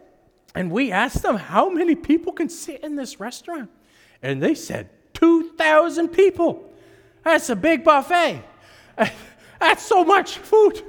And 0.55 0.71
we 0.71 0.91
asked 0.91 1.23
them 1.23 1.37
how 1.37 1.71
many 1.71 1.95
people 1.95 2.33
can 2.33 2.49
sit 2.49 2.83
in 2.83 2.97
this 2.97 3.21
restaurant. 3.21 3.71
And 4.23 4.43
they 4.43 4.55
said 4.55 4.91
2,000 5.15 6.09
people. 6.09 6.73
That's 7.25 7.51
a 7.51 7.57
big 7.57 7.85
buffet. 7.85 8.43
That's 9.61 9.83
so 9.83 10.05
much 10.05 10.39
food. 10.39 10.83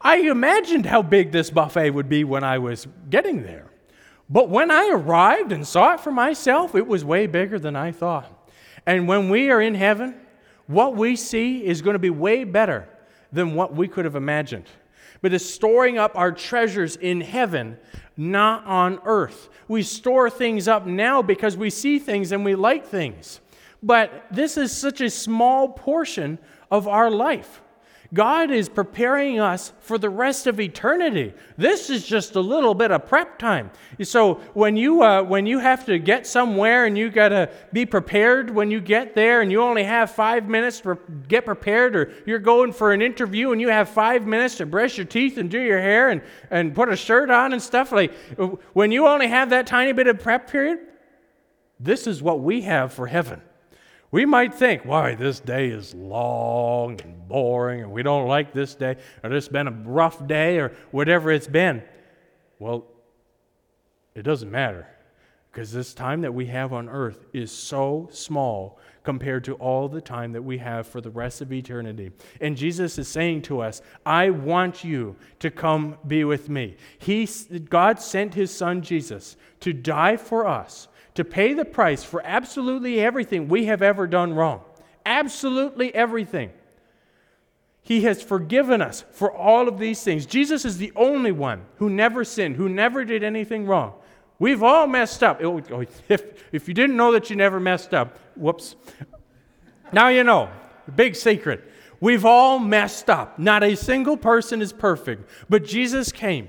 I 0.00 0.16
imagined 0.18 0.86
how 0.86 1.02
big 1.02 1.30
this 1.30 1.50
buffet 1.50 1.90
would 1.90 2.08
be 2.08 2.24
when 2.24 2.42
I 2.42 2.58
was 2.58 2.86
getting 3.08 3.42
there. 3.42 3.66
But 4.28 4.48
when 4.48 4.70
I 4.70 4.90
arrived 4.92 5.52
and 5.52 5.66
saw 5.66 5.94
it 5.94 6.00
for 6.00 6.10
myself, 6.10 6.74
it 6.74 6.86
was 6.86 7.04
way 7.04 7.26
bigger 7.26 7.58
than 7.58 7.76
I 7.76 7.92
thought. 7.92 8.50
And 8.86 9.06
when 9.06 9.28
we 9.28 9.50
are 9.50 9.60
in 9.60 9.74
heaven, 9.74 10.14
what 10.66 10.96
we 10.96 11.16
see 11.16 11.64
is 11.64 11.82
going 11.82 11.94
to 11.94 12.00
be 12.00 12.10
way 12.10 12.44
better 12.44 12.88
than 13.30 13.54
what 13.54 13.74
we 13.74 13.88
could 13.88 14.04
have 14.04 14.16
imagined. 14.16 14.66
But 15.22 15.32
it's 15.32 15.46
storing 15.46 15.96
up 15.96 16.12
our 16.16 16.32
treasures 16.32 16.96
in 16.96 17.20
heaven, 17.22 17.78
not 18.16 18.66
on 18.66 19.00
earth. 19.04 19.48
We 19.68 19.82
store 19.82 20.28
things 20.28 20.68
up 20.68 20.84
now 20.84 21.22
because 21.22 21.56
we 21.56 21.70
see 21.70 21.98
things 21.98 22.32
and 22.32 22.44
we 22.44 22.54
like 22.54 22.84
things. 22.84 23.40
But 23.82 24.26
this 24.30 24.56
is 24.56 24.76
such 24.76 25.00
a 25.00 25.08
small 25.08 25.68
portion 25.68 26.38
of 26.70 26.86
our 26.86 27.10
life. 27.10 27.62
God 28.14 28.50
is 28.50 28.68
preparing 28.68 29.40
us 29.40 29.72
for 29.80 29.96
the 29.96 30.10
rest 30.10 30.46
of 30.46 30.60
eternity. 30.60 31.32
This 31.56 31.88
is 31.88 32.06
just 32.06 32.34
a 32.34 32.40
little 32.40 32.74
bit 32.74 32.90
of 32.90 33.06
prep 33.06 33.38
time. 33.38 33.70
So 34.02 34.34
when 34.52 34.76
you 34.76 35.02
uh, 35.02 35.22
when 35.22 35.46
you 35.46 35.58
have 35.58 35.86
to 35.86 35.98
get 35.98 36.26
somewhere 36.26 36.84
and 36.84 36.98
you 36.98 37.08
got 37.08 37.30
to 37.30 37.50
be 37.72 37.86
prepared 37.86 38.50
when 38.50 38.70
you 38.70 38.82
get 38.82 39.14
there, 39.14 39.40
and 39.40 39.50
you 39.50 39.62
only 39.62 39.84
have 39.84 40.10
five 40.10 40.46
minutes 40.46 40.80
to 40.80 40.98
get 41.26 41.46
prepared, 41.46 41.96
or 41.96 42.12
you're 42.26 42.38
going 42.38 42.72
for 42.74 42.92
an 42.92 43.00
interview 43.00 43.52
and 43.52 43.60
you 43.62 43.68
have 43.68 43.88
five 43.88 44.26
minutes 44.26 44.56
to 44.56 44.66
brush 44.66 44.98
your 44.98 45.06
teeth 45.06 45.38
and 45.38 45.50
do 45.50 45.60
your 45.60 45.80
hair 45.80 46.10
and 46.10 46.20
and 46.50 46.74
put 46.74 46.90
a 46.90 46.96
shirt 46.96 47.30
on 47.30 47.54
and 47.54 47.62
stuff 47.62 47.92
like 47.92 48.12
when 48.74 48.92
you 48.92 49.06
only 49.06 49.28
have 49.28 49.50
that 49.50 49.66
tiny 49.66 49.92
bit 49.92 50.06
of 50.06 50.20
prep 50.20 50.50
period. 50.50 50.80
This 51.80 52.06
is 52.06 52.22
what 52.22 52.40
we 52.40 52.60
have 52.60 52.92
for 52.92 53.06
heaven. 53.06 53.40
We 54.12 54.26
might 54.26 54.52
think, 54.52 54.84
why, 54.84 55.14
this 55.14 55.40
day 55.40 55.68
is 55.68 55.94
long 55.94 57.00
and 57.00 57.26
boring, 57.26 57.80
and 57.80 57.90
we 57.90 58.02
don't 58.02 58.28
like 58.28 58.52
this 58.52 58.74
day, 58.74 58.96
or 59.24 59.30
this 59.30 59.46
has 59.46 59.48
been 59.52 59.66
a 59.66 59.70
rough 59.70 60.24
day, 60.26 60.58
or 60.58 60.72
whatever 60.90 61.32
it's 61.32 61.48
been. 61.48 61.82
Well, 62.58 62.84
it 64.14 64.22
doesn't 64.22 64.50
matter, 64.50 64.86
because 65.50 65.72
this 65.72 65.94
time 65.94 66.20
that 66.20 66.34
we 66.34 66.44
have 66.46 66.74
on 66.74 66.90
earth 66.90 67.24
is 67.32 67.50
so 67.50 68.10
small 68.12 68.78
compared 69.02 69.44
to 69.44 69.54
all 69.54 69.88
the 69.88 70.00
time 70.02 70.32
that 70.32 70.42
we 70.42 70.58
have 70.58 70.86
for 70.86 71.00
the 71.00 71.10
rest 71.10 71.40
of 71.40 71.50
eternity. 71.50 72.12
And 72.38 72.54
Jesus 72.54 72.98
is 72.98 73.08
saying 73.08 73.42
to 73.42 73.60
us, 73.60 73.80
I 74.04 74.28
want 74.28 74.84
you 74.84 75.16
to 75.38 75.50
come 75.50 75.96
be 76.06 76.22
with 76.24 76.50
me. 76.50 76.76
He, 76.98 77.26
God 77.70 77.98
sent 77.98 78.34
his 78.34 78.54
son 78.54 78.82
Jesus 78.82 79.36
to 79.60 79.72
die 79.72 80.18
for 80.18 80.46
us 80.46 80.88
to 81.14 81.24
pay 81.24 81.52
the 81.54 81.64
price 81.64 82.02
for 82.02 82.22
absolutely 82.24 83.00
everything 83.00 83.48
we 83.48 83.66
have 83.66 83.82
ever 83.82 84.06
done 84.06 84.32
wrong. 84.34 84.62
Absolutely 85.04 85.94
everything. 85.94 86.50
He 87.82 88.02
has 88.02 88.22
forgiven 88.22 88.80
us 88.80 89.04
for 89.10 89.30
all 89.32 89.68
of 89.68 89.78
these 89.78 90.02
things. 90.02 90.24
Jesus 90.24 90.64
is 90.64 90.78
the 90.78 90.92
only 90.94 91.32
one 91.32 91.64
who 91.76 91.90
never 91.90 92.24
sinned, 92.24 92.56
who 92.56 92.68
never 92.68 93.04
did 93.04 93.24
anything 93.24 93.66
wrong. 93.66 93.94
We've 94.38 94.62
all 94.62 94.86
messed 94.86 95.22
up. 95.22 95.42
Oh, 95.42 95.60
oh 95.70 95.80
if, 96.08 96.22
if 96.52 96.68
you 96.68 96.74
didn't 96.74 96.96
know 96.96 97.12
that 97.12 97.28
you 97.28 97.36
never 97.36 97.60
messed 97.60 97.92
up, 97.92 98.18
whoops. 98.36 98.76
Now 99.92 100.08
you 100.08 100.24
know. 100.24 100.48
Big 100.96 101.14
secret. 101.14 101.62
We've 102.00 102.24
all 102.24 102.58
messed 102.58 103.08
up. 103.08 103.38
Not 103.38 103.62
a 103.62 103.76
single 103.76 104.16
person 104.16 104.60
is 104.60 104.72
perfect. 104.72 105.28
But 105.48 105.64
Jesus 105.64 106.10
came 106.10 106.48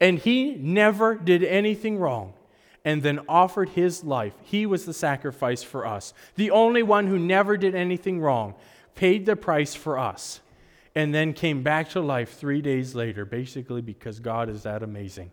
and 0.00 0.18
he 0.18 0.54
never 0.54 1.16
did 1.16 1.42
anything 1.42 1.98
wrong 1.98 2.34
and 2.84 3.02
then 3.02 3.20
offered 3.28 3.70
his 3.70 4.04
life. 4.04 4.34
He 4.42 4.66
was 4.66 4.84
the 4.84 4.92
sacrifice 4.94 5.62
for 5.62 5.86
us. 5.86 6.14
The 6.36 6.50
only 6.50 6.82
one 6.82 7.06
who 7.06 7.18
never 7.18 7.56
did 7.56 7.74
anything 7.74 8.20
wrong 8.20 8.54
paid 8.94 9.26
the 9.26 9.36
price 9.36 9.74
for 9.74 9.98
us 9.98 10.40
and 10.94 11.14
then 11.14 11.32
came 11.32 11.62
back 11.62 11.90
to 11.90 12.00
life 12.00 12.34
three 12.38 12.60
days 12.60 12.94
later, 12.94 13.24
basically 13.24 13.80
because 13.80 14.20
God 14.20 14.48
is 14.48 14.64
that 14.64 14.82
amazing. 14.82 15.30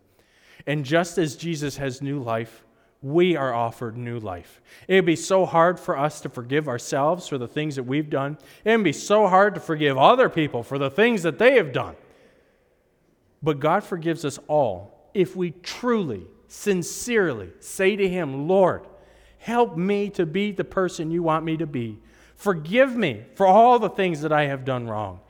And 0.65 0.85
just 0.85 1.17
as 1.17 1.35
Jesus 1.35 1.77
has 1.77 2.01
new 2.01 2.21
life, 2.21 2.63
we 3.01 3.35
are 3.35 3.53
offered 3.53 3.97
new 3.97 4.19
life. 4.19 4.61
It 4.87 4.95
would 4.95 5.05
be 5.05 5.15
so 5.15 5.45
hard 5.45 5.79
for 5.79 5.97
us 5.97 6.19
to 6.21 6.29
forgive 6.29 6.67
ourselves 6.67 7.27
for 7.27 7.37
the 7.37 7.47
things 7.47 7.75
that 7.77 7.83
we've 7.83 8.09
done. 8.09 8.37
It 8.65 8.75
would 8.75 8.83
be 8.83 8.93
so 8.93 9.27
hard 9.27 9.55
to 9.55 9.61
forgive 9.61 9.97
other 9.97 10.29
people 10.29 10.63
for 10.63 10.77
the 10.77 10.89
things 10.89 11.23
that 11.23 11.39
they 11.39 11.55
have 11.55 11.71
done. 11.71 11.95
But 13.41 13.59
God 13.59 13.83
forgives 13.85 14.25
us 14.25 14.37
all 14.47 15.09
if 15.13 15.35
we 15.35 15.51
truly 15.51 16.27
sincerely 16.49 17.51
say 17.59 17.95
to 17.95 18.09
Him, 18.09 18.49
Lord, 18.49 18.85
Help 19.39 19.77
me 19.77 20.09
to 20.11 20.25
be 20.25 20.51
the 20.51 20.65
person 20.65 21.11
you 21.11 21.23
want 21.23 21.45
me 21.45 21.57
to 21.57 21.65
be. 21.65 21.97
Forgive 22.35 22.95
me 22.95 23.23
for 23.35 23.47
all 23.47 23.79
the 23.79 23.89
things 23.89 24.21
that 24.21 24.31
I 24.31 24.45
have 24.45 24.65
done 24.65 24.87
wrong. 24.87 25.21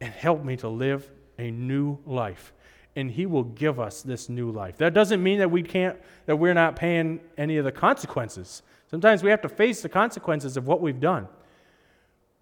And 0.00 0.12
help 0.12 0.44
me 0.44 0.56
to 0.58 0.68
live 0.68 1.08
a 1.38 1.50
new 1.50 1.98
life. 2.04 2.52
And 2.96 3.10
he 3.10 3.24
will 3.24 3.44
give 3.44 3.78
us 3.78 4.02
this 4.02 4.28
new 4.28 4.50
life. 4.50 4.78
That 4.78 4.94
doesn't 4.94 5.22
mean 5.22 5.38
that 5.38 5.50
we 5.50 5.62
can't 5.62 5.96
that 6.26 6.36
we're 6.36 6.54
not 6.54 6.76
paying 6.76 7.20
any 7.38 7.56
of 7.56 7.64
the 7.64 7.72
consequences. 7.72 8.62
Sometimes 8.90 9.22
we 9.22 9.30
have 9.30 9.42
to 9.42 9.48
face 9.48 9.80
the 9.80 9.88
consequences 9.88 10.56
of 10.56 10.66
what 10.66 10.80
we've 10.80 11.00
done. 11.00 11.28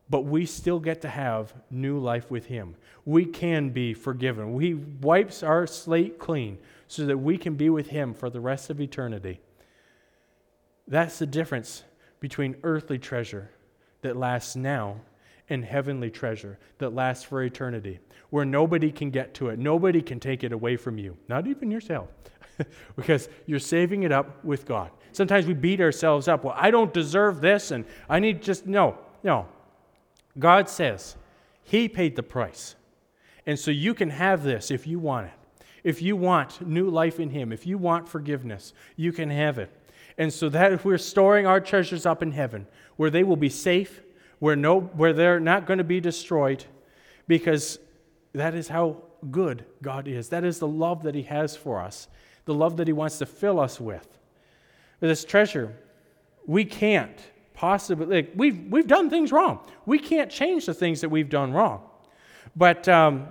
But 0.08 0.22
we 0.22 0.46
still 0.46 0.80
get 0.80 1.02
to 1.02 1.08
have 1.08 1.54
new 1.70 1.98
life 1.98 2.30
with 2.30 2.46
him. 2.46 2.76
We 3.04 3.24
can 3.26 3.70
be 3.70 3.94
forgiven. 3.94 4.58
He 4.60 4.74
wipes 4.74 5.42
our 5.42 5.66
slate 5.66 6.18
clean 6.18 6.58
so 6.94 7.06
that 7.06 7.18
we 7.18 7.36
can 7.36 7.54
be 7.54 7.68
with 7.70 7.88
him 7.88 8.14
for 8.14 8.30
the 8.30 8.40
rest 8.40 8.70
of 8.70 8.80
eternity. 8.80 9.40
That's 10.86 11.18
the 11.18 11.26
difference 11.26 11.82
between 12.20 12.56
earthly 12.62 12.98
treasure 12.98 13.50
that 14.02 14.16
lasts 14.16 14.54
now 14.54 15.00
and 15.48 15.64
heavenly 15.64 16.10
treasure 16.10 16.58
that 16.78 16.94
lasts 16.94 17.24
for 17.24 17.42
eternity, 17.42 17.98
where 18.30 18.44
nobody 18.44 18.92
can 18.92 19.10
get 19.10 19.34
to 19.34 19.48
it. 19.48 19.58
Nobody 19.58 20.00
can 20.00 20.20
take 20.20 20.44
it 20.44 20.52
away 20.52 20.76
from 20.76 20.96
you, 20.96 21.16
not 21.28 21.46
even 21.46 21.70
yourself, 21.70 22.08
because 22.96 23.28
you're 23.46 23.58
saving 23.58 24.04
it 24.04 24.12
up 24.12 24.44
with 24.44 24.64
God. 24.64 24.90
Sometimes 25.12 25.46
we 25.46 25.54
beat 25.54 25.80
ourselves 25.80 26.28
up. 26.28 26.44
Well, 26.44 26.54
I 26.56 26.70
don't 26.70 26.92
deserve 26.92 27.40
this, 27.40 27.70
and 27.70 27.84
I 28.08 28.20
need 28.20 28.42
just, 28.42 28.66
no, 28.66 28.98
no. 29.22 29.46
God 30.38 30.68
says 30.68 31.16
He 31.62 31.88
paid 31.88 32.16
the 32.16 32.22
price. 32.22 32.76
And 33.46 33.58
so 33.58 33.70
you 33.70 33.94
can 33.94 34.10
have 34.10 34.42
this 34.42 34.70
if 34.70 34.86
you 34.86 34.98
want 34.98 35.26
it. 35.26 35.43
If 35.84 36.02
you 36.02 36.16
want 36.16 36.66
new 36.66 36.88
life 36.88 37.20
in 37.20 37.30
Him, 37.30 37.52
if 37.52 37.66
you 37.66 37.78
want 37.78 38.08
forgiveness, 38.08 38.72
you 38.96 39.12
can 39.12 39.30
have 39.30 39.58
it. 39.58 39.70
And 40.16 40.32
so 40.32 40.48
that 40.48 40.72
if 40.72 40.84
we're 40.84 40.98
storing 40.98 41.46
our 41.46 41.60
treasures 41.60 42.06
up 42.06 42.22
in 42.22 42.32
heaven, 42.32 42.66
where 42.96 43.10
they 43.10 43.22
will 43.22 43.36
be 43.36 43.50
safe, 43.50 44.00
where, 44.38 44.56
no, 44.56 44.80
where 44.80 45.12
they're 45.12 45.40
not 45.40 45.66
going 45.66 45.78
to 45.78 45.84
be 45.84 46.00
destroyed, 46.00 46.64
because 47.28 47.78
that 48.32 48.54
is 48.54 48.68
how 48.68 48.96
good 49.30 49.64
God 49.82 50.08
is. 50.08 50.28
That 50.30 50.44
is 50.44 50.58
the 50.58 50.68
love 50.68 51.02
that 51.02 51.14
He 51.14 51.22
has 51.22 51.56
for 51.56 51.80
us, 51.80 52.08
the 52.44 52.54
love 52.54 52.76
that 52.78 52.86
He 52.86 52.92
wants 52.92 53.18
to 53.18 53.26
fill 53.26 53.60
us 53.60 53.80
with. 53.80 54.06
This 55.00 55.24
treasure, 55.24 55.76
we 56.46 56.64
can't 56.64 57.18
possibly, 57.52 58.06
like, 58.06 58.32
we've, 58.34 58.70
we've 58.70 58.86
done 58.86 59.10
things 59.10 59.32
wrong. 59.32 59.60
We 59.86 59.98
can't 59.98 60.30
change 60.30 60.66
the 60.66 60.74
things 60.74 61.00
that 61.02 61.08
we've 61.08 61.28
done 61.28 61.52
wrong. 61.52 61.82
But 62.56 62.88
um, 62.88 63.28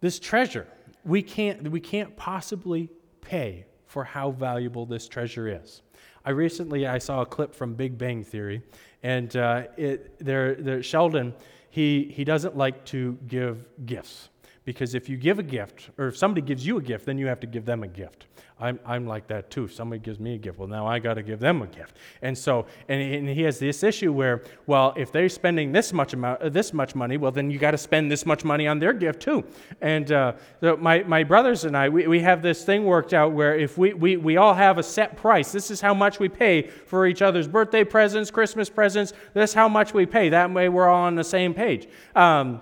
this 0.00 0.18
treasure, 0.18 0.66
we 1.04 1.22
can't, 1.22 1.70
we 1.70 1.80
can't 1.80 2.16
possibly 2.16 2.90
pay 3.20 3.66
for 3.86 4.04
how 4.04 4.30
valuable 4.30 4.86
this 4.86 5.08
treasure 5.08 5.48
is. 5.48 5.82
I 6.24 6.30
recently 6.30 6.86
I 6.86 6.98
saw 6.98 7.22
a 7.22 7.26
clip 7.26 7.54
from 7.54 7.74
Big 7.74 7.96
Bang 7.96 8.22
Theory, 8.22 8.62
and 9.02 9.34
uh, 9.36 9.64
it, 9.76 10.18
there, 10.18 10.54
there, 10.54 10.82
Sheldon 10.82 11.34
he, 11.70 12.10
he 12.14 12.24
doesn't 12.24 12.56
like 12.56 12.84
to 12.86 13.18
give 13.26 13.64
gifts 13.86 14.30
because 14.68 14.94
if 14.94 15.08
you 15.08 15.16
give 15.16 15.38
a 15.38 15.42
gift, 15.42 15.88
or 15.96 16.08
if 16.08 16.16
somebody 16.18 16.42
gives 16.42 16.66
you 16.66 16.76
a 16.76 16.82
gift, 16.82 17.06
then 17.06 17.16
you 17.16 17.26
have 17.26 17.40
to 17.40 17.46
give 17.46 17.64
them 17.64 17.82
a 17.82 17.88
gift. 17.88 18.26
I'm, 18.60 18.78
I'm 18.84 19.06
like 19.06 19.26
that 19.28 19.50
too. 19.50 19.64
If 19.64 19.72
somebody 19.72 19.98
gives 19.98 20.20
me 20.20 20.34
a 20.34 20.36
gift, 20.36 20.58
well, 20.58 20.68
now 20.68 20.86
I 20.86 20.98
got 20.98 21.14
to 21.14 21.22
give 21.22 21.40
them 21.40 21.62
a 21.62 21.66
gift. 21.66 21.96
And 22.20 22.36
so, 22.36 22.66
and, 22.86 23.26
he 23.26 23.44
has 23.44 23.58
this 23.58 23.82
issue 23.82 24.12
where, 24.12 24.42
well, 24.66 24.92
if 24.94 25.10
they're 25.10 25.30
spending 25.30 25.72
this 25.72 25.94
much 25.94 26.12
amount, 26.12 26.42
uh, 26.42 26.50
this 26.50 26.74
much 26.74 26.94
money, 26.94 27.16
well, 27.16 27.32
then 27.32 27.50
you 27.50 27.58
got 27.58 27.70
to 27.70 27.78
spend 27.78 28.10
this 28.12 28.26
much 28.26 28.44
money 28.44 28.66
on 28.66 28.78
their 28.78 28.92
gift 28.92 29.22
too. 29.22 29.42
And 29.80 30.12
uh, 30.12 30.34
so 30.60 30.76
my, 30.76 31.02
my 31.04 31.24
brothers 31.24 31.64
and 31.64 31.74
I, 31.74 31.88
we, 31.88 32.06
we 32.06 32.20
have 32.20 32.42
this 32.42 32.62
thing 32.62 32.84
worked 32.84 33.14
out 33.14 33.32
where 33.32 33.56
if 33.58 33.78
we, 33.78 33.94
we, 33.94 34.18
we 34.18 34.36
all 34.36 34.52
have 34.52 34.76
a 34.76 34.82
set 34.82 35.16
price, 35.16 35.50
this 35.50 35.70
is 35.70 35.80
how 35.80 35.94
much 35.94 36.20
we 36.20 36.28
pay 36.28 36.60
for 36.66 37.06
each 37.06 37.22
other's 37.22 37.48
birthday 37.48 37.84
presents, 37.84 38.30
Christmas 38.30 38.68
presents, 38.68 39.14
this 39.32 39.48
is 39.48 39.54
how 39.54 39.66
much 39.66 39.94
we 39.94 40.04
pay. 40.04 40.28
That 40.28 40.52
way 40.52 40.68
we're 40.68 40.88
all 40.88 41.04
on 41.04 41.14
the 41.14 41.24
same 41.24 41.54
page. 41.54 41.88
Um, 42.14 42.60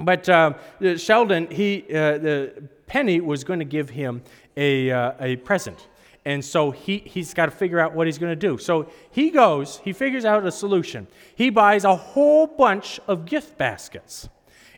but 0.00 0.28
uh, 0.28 0.54
Sheldon, 0.96 1.50
he, 1.50 1.84
uh, 1.90 2.18
the 2.18 2.68
Penny 2.86 3.20
was 3.20 3.44
going 3.44 3.60
to 3.60 3.64
give 3.64 3.90
him 3.90 4.22
a, 4.56 4.90
uh, 4.90 5.12
a 5.20 5.36
present. 5.36 5.88
And 6.24 6.42
so 6.42 6.70
he, 6.70 6.98
he's 6.98 7.34
got 7.34 7.46
to 7.46 7.52
figure 7.52 7.78
out 7.78 7.94
what 7.94 8.06
he's 8.06 8.18
going 8.18 8.32
to 8.32 8.36
do. 8.36 8.56
So 8.56 8.90
he 9.10 9.30
goes, 9.30 9.78
he 9.78 9.92
figures 9.92 10.24
out 10.24 10.46
a 10.46 10.50
solution. 10.50 11.06
He 11.34 11.50
buys 11.50 11.84
a 11.84 11.94
whole 11.94 12.46
bunch 12.46 12.98
of 13.06 13.26
gift 13.26 13.58
baskets. 13.58 14.28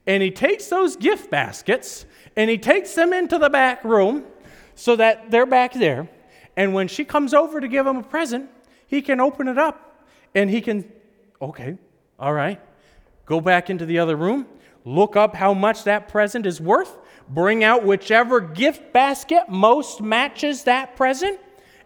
And 0.07 0.23
he 0.23 0.31
takes 0.31 0.67
those 0.69 0.97
gift 0.97 1.31
baskets 1.31 2.05
and 2.37 2.51
he 2.51 2.59
takes 2.59 2.95
them 2.95 3.13
into 3.13 3.39
the 3.39 3.51
back 3.51 3.85
room 3.85 4.25
so 4.75 4.97
that 4.97 5.31
they're 5.31 5.47
back 5.47 5.73
there. 5.73 6.09
And 6.57 6.75
when 6.75 6.89
she 6.89 7.05
comes 7.05 7.35
over 7.35 7.61
to 7.61 7.69
give 7.69 7.87
him 7.87 7.97
a 7.97 8.03
present, 8.03 8.51
he 8.87 9.03
can 9.03 9.21
open 9.21 9.49
it 9.49 9.59
up 9.59 10.05
and 10.35 10.51
he 10.51 10.61
can, 10.61 10.91
okay, 11.41 11.77
all 12.19 12.33
right, 12.33 12.61
go 13.25 13.41
back 13.41 13.69
into 13.69 13.85
the 13.85 13.99
other 13.99 14.17
room, 14.17 14.47
look 14.87 15.17
up 15.17 15.35
how 15.35 15.53
much 15.53 15.85
that 15.85 16.09
present 16.09 16.47
is 16.47 16.61
worth, 16.61 16.97
bring 17.29 17.65
out 17.65 17.85
whichever 17.85 18.41
gift 18.41 18.93
basket 18.93 19.49
most 19.49 20.01
matches 20.01 20.63
that 20.63 20.97
present, 20.97 21.39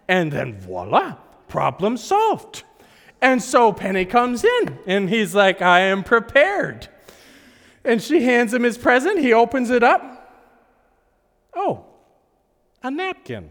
and 0.06 0.30
then 0.30 0.60
voila, 0.60 1.16
problem 1.48 1.96
solved. 1.96 2.62
And 3.22 3.42
so 3.42 3.72
Penny 3.72 4.04
comes 4.04 4.44
in, 4.44 4.78
and 4.86 5.08
he's 5.08 5.34
like, 5.34 5.62
I 5.62 5.80
am 5.80 6.04
prepared. 6.04 6.88
And 7.84 8.02
she 8.02 8.22
hands 8.22 8.52
him 8.52 8.62
his 8.62 8.76
present. 8.76 9.18
He 9.18 9.32
opens 9.32 9.70
it 9.70 9.82
up. 9.82 10.18
Oh, 11.56 11.86
a 12.82 12.90
napkin. 12.90 13.50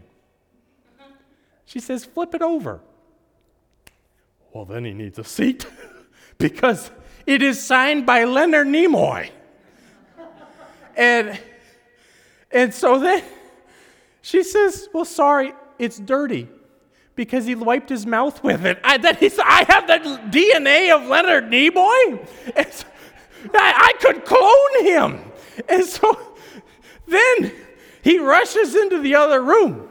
She 1.64 1.80
says, 1.80 2.04
flip 2.04 2.34
it 2.34 2.42
over. 2.42 2.80
Well, 4.52 4.64
then 4.64 4.84
he 4.84 4.92
needs 4.92 5.18
a 5.18 5.24
seat 5.24 5.66
because 6.38 6.90
it 7.26 7.42
is 7.42 7.60
signed 7.60 8.06
by 8.06 8.24
Leonard 8.24 8.68
Nimoy. 8.68 9.30
And 11.00 11.40
and 12.50 12.74
so 12.74 12.98
then 12.98 13.24
she 14.20 14.42
says, 14.42 14.88
Well, 14.92 15.06
sorry, 15.06 15.54
it's 15.78 15.98
dirty 15.98 16.46
because 17.14 17.46
he 17.46 17.54
wiped 17.54 17.88
his 17.88 18.04
mouth 18.06 18.44
with 18.44 18.66
it. 18.66 18.78
I, 18.84 18.98
that 18.98 19.18
he's, 19.18 19.38
I 19.38 19.64
have 19.68 19.86
the 19.86 19.98
DNA 20.30 20.94
of 20.94 21.08
Leonard 21.08 21.44
Nimoy. 21.44 22.26
So, 22.70 22.86
I, 23.54 23.92
I 23.94 24.04
could 24.04 24.24
clone 24.26 24.84
him. 24.84 25.32
And 25.68 25.84
so 25.84 26.18
then 27.08 27.52
he 28.02 28.18
rushes 28.18 28.74
into 28.74 29.00
the 29.00 29.14
other 29.14 29.42
room 29.42 29.89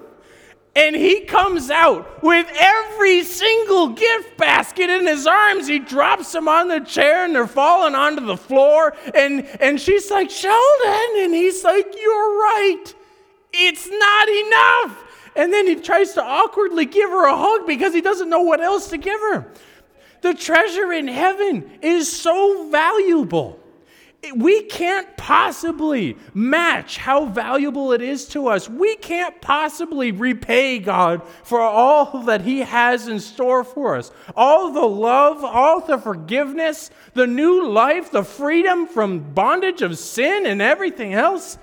and 0.75 0.95
he 0.95 1.21
comes 1.21 1.69
out 1.69 2.23
with 2.23 2.47
every 2.55 3.23
single 3.23 3.89
gift 3.89 4.38
basket 4.38 4.89
in 4.89 5.08
his 5.08 5.25
arms. 5.25 5.67
He 5.67 5.79
drops 5.79 6.32
them 6.32 6.47
on 6.47 6.67
the 6.67 6.79
chair 6.79 7.25
and 7.25 7.34
they're 7.34 7.47
falling 7.47 7.95
onto 7.95 8.25
the 8.25 8.38
floor. 8.38 8.95
And, 9.15 9.45
and 9.60 9.82
she's 9.82 10.12
like, 10.12 10.29
Sheldon. 10.29 11.10
And 11.17 11.34
he's 11.34 11.63
like, 11.63 11.88
You're 11.99 12.38
right. 12.38 12.86
It's 13.51 13.89
not 13.89 14.29
enough. 14.29 15.03
And 15.36 15.51
then 15.51 15.67
he 15.67 15.75
tries 15.75 16.13
to 16.13 16.23
awkwardly 16.23 16.86
give 16.86 17.10
her 17.10 17.27
a 17.27 17.36
hug 17.36 17.65
because 17.65 17.93
he 17.93 18.01
doesn't 18.01 18.29
know 18.29 18.41
what 18.41 18.62
else 18.62 18.89
to 18.89 18.97
give 18.97 19.19
her. 19.19 19.51
The 20.21 20.34
treasure 20.34 20.91
in 20.91 21.08
heaven 21.08 21.79
is 21.82 22.12
so 22.12 22.69
valuable 22.69 23.58
we 24.36 24.63
can't 24.63 25.15
possibly 25.15 26.17
match 26.34 26.97
how 26.97 27.25
valuable 27.25 27.93
it 27.93 28.01
is 28.01 28.27
to 28.29 28.47
us. 28.47 28.69
We 28.69 28.95
can't 28.97 29.39
possibly 29.41 30.12
repay 30.12 30.79
God 30.79 31.21
for 31.43 31.62
all 31.62 32.23
that 32.23 32.41
He 32.41 32.60
has 32.60 33.08
in 33.08 33.19
store 33.19 33.63
for 33.63 33.95
us. 33.95 34.12
All 34.36 34.71
the 34.71 34.86
love, 34.86 35.43
all 35.43 35.79
the 35.79 35.97
forgiveness, 35.97 36.91
the 37.13 37.27
new 37.27 37.65
life, 37.67 38.12
the 38.12 38.23
freedom 38.23 38.88
from 38.88 39.34
bondage 39.34 39.82
of 39.82 39.97
sin 39.97 40.45
and 40.45 40.62
everything 40.62 41.13
else, 41.13 41.58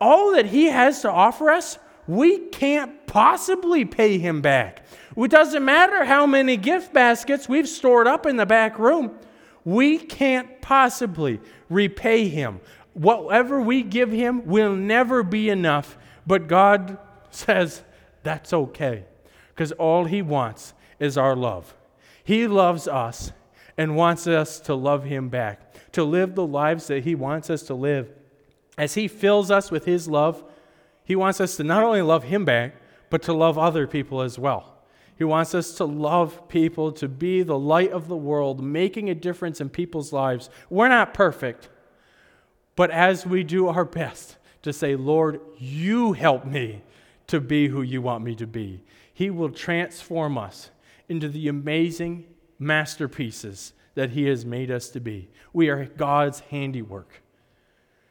all 0.00 0.32
that 0.32 0.46
He 0.46 0.66
has 0.66 1.00
to 1.02 1.10
offer 1.10 1.50
us, 1.50 1.78
we 2.08 2.38
can't 2.38 3.06
possibly 3.06 3.84
pay 3.84 4.18
Him 4.18 4.40
back. 4.42 4.84
It 5.16 5.30
doesn't 5.30 5.64
matter 5.64 6.04
how 6.04 6.26
many 6.26 6.56
gift 6.56 6.92
baskets 6.92 7.48
we've 7.48 7.68
stored 7.68 8.08
up 8.08 8.26
in 8.26 8.36
the 8.36 8.46
back 8.46 8.80
room. 8.80 9.16
We 9.64 9.98
can't 9.98 10.60
possibly 10.60 11.40
repay 11.74 12.28
him. 12.28 12.60
Whatever 12.94 13.60
we 13.60 13.82
give 13.82 14.12
him 14.12 14.46
will 14.46 14.74
never 14.74 15.22
be 15.22 15.50
enough, 15.50 15.98
but 16.26 16.46
God 16.46 16.96
says 17.30 17.82
that's 18.22 18.52
okay 18.52 19.04
because 19.48 19.72
all 19.72 20.04
he 20.04 20.22
wants 20.22 20.72
is 20.98 21.18
our 21.18 21.36
love. 21.36 21.74
He 22.22 22.46
loves 22.46 22.88
us 22.88 23.32
and 23.76 23.96
wants 23.96 24.26
us 24.26 24.60
to 24.60 24.74
love 24.74 25.04
him 25.04 25.28
back, 25.28 25.92
to 25.92 26.04
live 26.04 26.34
the 26.34 26.46
lives 26.46 26.86
that 26.86 27.04
he 27.04 27.14
wants 27.14 27.50
us 27.50 27.62
to 27.64 27.74
live. 27.74 28.10
As 28.78 28.94
he 28.94 29.08
fills 29.08 29.50
us 29.50 29.70
with 29.70 29.84
his 29.84 30.08
love, 30.08 30.42
he 31.04 31.16
wants 31.16 31.40
us 31.40 31.56
to 31.56 31.64
not 31.64 31.82
only 31.82 32.02
love 32.02 32.24
him 32.24 32.44
back, 32.44 32.76
but 33.10 33.22
to 33.22 33.32
love 33.32 33.58
other 33.58 33.86
people 33.86 34.22
as 34.22 34.38
well. 34.38 34.73
He 35.16 35.24
wants 35.24 35.54
us 35.54 35.74
to 35.76 35.84
love 35.84 36.48
people, 36.48 36.90
to 36.92 37.08
be 37.08 37.42
the 37.42 37.58
light 37.58 37.92
of 37.92 38.08
the 38.08 38.16
world, 38.16 38.62
making 38.62 39.08
a 39.08 39.14
difference 39.14 39.60
in 39.60 39.68
people's 39.68 40.12
lives. 40.12 40.50
We're 40.68 40.88
not 40.88 41.14
perfect, 41.14 41.68
but 42.74 42.90
as 42.90 43.24
we 43.24 43.44
do 43.44 43.68
our 43.68 43.84
best 43.84 44.36
to 44.62 44.72
say, 44.72 44.96
Lord, 44.96 45.40
you 45.58 46.12
help 46.12 46.44
me 46.44 46.82
to 47.28 47.40
be 47.40 47.68
who 47.68 47.82
you 47.82 48.02
want 48.02 48.24
me 48.24 48.34
to 48.34 48.46
be. 48.46 48.82
He 49.12 49.30
will 49.30 49.50
transform 49.50 50.36
us 50.36 50.70
into 51.08 51.28
the 51.28 51.48
amazing 51.48 52.26
masterpieces 52.58 53.72
that 53.94 54.10
He 54.10 54.24
has 54.24 54.44
made 54.44 54.70
us 54.70 54.88
to 54.90 55.00
be. 55.00 55.28
We 55.52 55.68
are 55.68 55.84
God's 55.84 56.40
handiwork. 56.40 57.22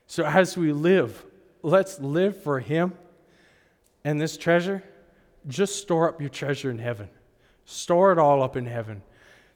So 0.07 0.23
as 0.23 0.55
we 0.55 0.71
live, 0.71 1.25
let's 1.61 1.99
live 1.99 2.41
for 2.41 2.59
Him 2.59 2.93
and 4.05 4.21
this 4.21 4.37
treasure. 4.37 4.83
Just 5.47 5.77
store 5.77 6.09
up 6.09 6.21
your 6.21 6.29
treasure 6.29 6.69
in 6.71 6.79
heaven. 6.79 7.09
Store 7.65 8.11
it 8.11 8.17
all 8.17 8.41
up 8.43 8.55
in 8.55 8.65
heaven. 8.65 9.01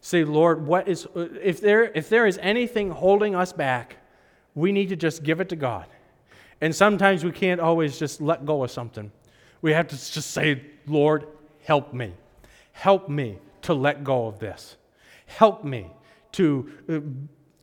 Say, 0.02 0.24
Lord, 0.24 0.66
what 0.66 0.88
is 0.88 1.08
if 1.16 1.60
there 1.60 1.84
if 1.84 2.10
there 2.10 2.26
is 2.26 2.38
anything 2.42 2.92
holding 2.92 3.36
us 3.36 3.52
back, 3.52 3.98
we 4.56 4.72
need 4.72 4.90
to 4.90 4.96
just 4.96 5.24
give 5.24 5.40
it 5.42 5.50
to 5.50 5.56
God. 5.56 5.86
And 6.62 6.76
sometimes 6.76 7.24
we 7.24 7.32
can't 7.32 7.62
always 7.62 8.00
just 8.00 8.22
let 8.22 8.46
go 8.46 8.64
of 8.64 8.72
something. 8.72 9.12
We 9.62 9.74
have 9.74 9.88
to 9.88 9.96
just 9.96 10.32
say, 10.32 10.64
Lord, 10.86 11.28
help 11.64 11.94
me. 11.94 12.14
Help 12.72 13.10
me 13.10 13.38
to 13.64 13.74
let 13.74 14.04
go 14.04 14.28
of 14.28 14.40
this. 14.40 14.78
Help 15.26 15.64
me 15.64 15.88
to 16.34 16.72
uh, 16.90 17.00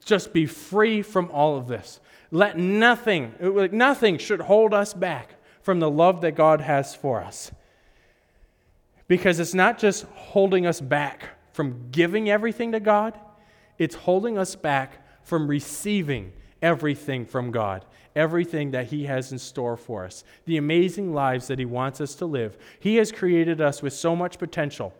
just 0.04 0.32
be 0.32 0.46
free 0.46 1.02
from 1.02 1.30
all 1.30 1.56
of 1.56 1.66
this. 1.66 2.00
Let 2.30 2.58
nothing, 2.58 3.34
nothing 3.72 4.18
should 4.18 4.40
hold 4.40 4.74
us 4.74 4.92
back 4.92 5.36
from 5.62 5.80
the 5.80 5.90
love 5.90 6.20
that 6.22 6.32
God 6.32 6.60
has 6.60 6.94
for 6.94 7.22
us. 7.22 7.52
Because 9.06 9.38
it's 9.38 9.54
not 9.54 9.78
just 9.78 10.04
holding 10.14 10.66
us 10.66 10.80
back 10.80 11.28
from 11.52 11.90
giving 11.90 12.30
everything 12.30 12.72
to 12.72 12.80
God, 12.80 13.18
it's 13.78 13.94
holding 13.94 14.38
us 14.38 14.56
back 14.56 15.04
from 15.22 15.48
receiving 15.48 16.32
everything 16.62 17.26
from 17.26 17.50
God, 17.50 17.84
everything 18.16 18.70
that 18.70 18.86
He 18.86 19.04
has 19.04 19.32
in 19.32 19.38
store 19.38 19.76
for 19.76 20.04
us, 20.04 20.24
the 20.46 20.56
amazing 20.56 21.12
lives 21.12 21.48
that 21.48 21.58
He 21.58 21.64
wants 21.64 22.00
us 22.00 22.14
to 22.16 22.26
live. 22.26 22.56
He 22.80 22.96
has 22.96 23.12
created 23.12 23.60
us 23.60 23.82
with 23.82 23.92
so 23.92 24.16
much 24.16 24.38
potential. 24.38 24.94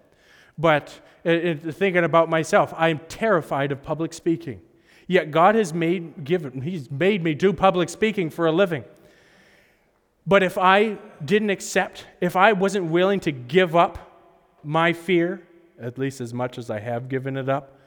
But 0.58 1.00
uh, 1.24 1.30
uh, 1.30 1.54
thinking 1.72 2.04
about 2.04 2.28
myself, 2.28 2.72
I'm 2.76 3.00
terrified 3.08 3.72
of 3.72 3.82
public 3.82 4.12
speaking. 4.12 4.60
Yet 5.06 5.30
God 5.30 5.54
has 5.54 5.74
made, 5.74 6.24
given, 6.24 6.62
He's 6.62 6.90
made 6.90 7.22
me 7.22 7.34
do 7.34 7.52
public 7.52 7.88
speaking 7.88 8.30
for 8.30 8.46
a 8.46 8.52
living. 8.52 8.84
But 10.26 10.42
if 10.42 10.56
I 10.56 10.98
didn't 11.24 11.50
accept, 11.50 12.06
if 12.20 12.34
I 12.36 12.52
wasn't 12.52 12.86
willing 12.86 13.20
to 13.20 13.32
give 13.32 13.76
up 13.76 13.98
my 14.62 14.92
fear, 14.92 15.46
at 15.80 15.98
least 15.98 16.20
as 16.20 16.32
much 16.32 16.56
as 16.56 16.70
I 16.70 16.80
have 16.80 17.08
given 17.08 17.36
it 17.36 17.48
up, 17.48 17.78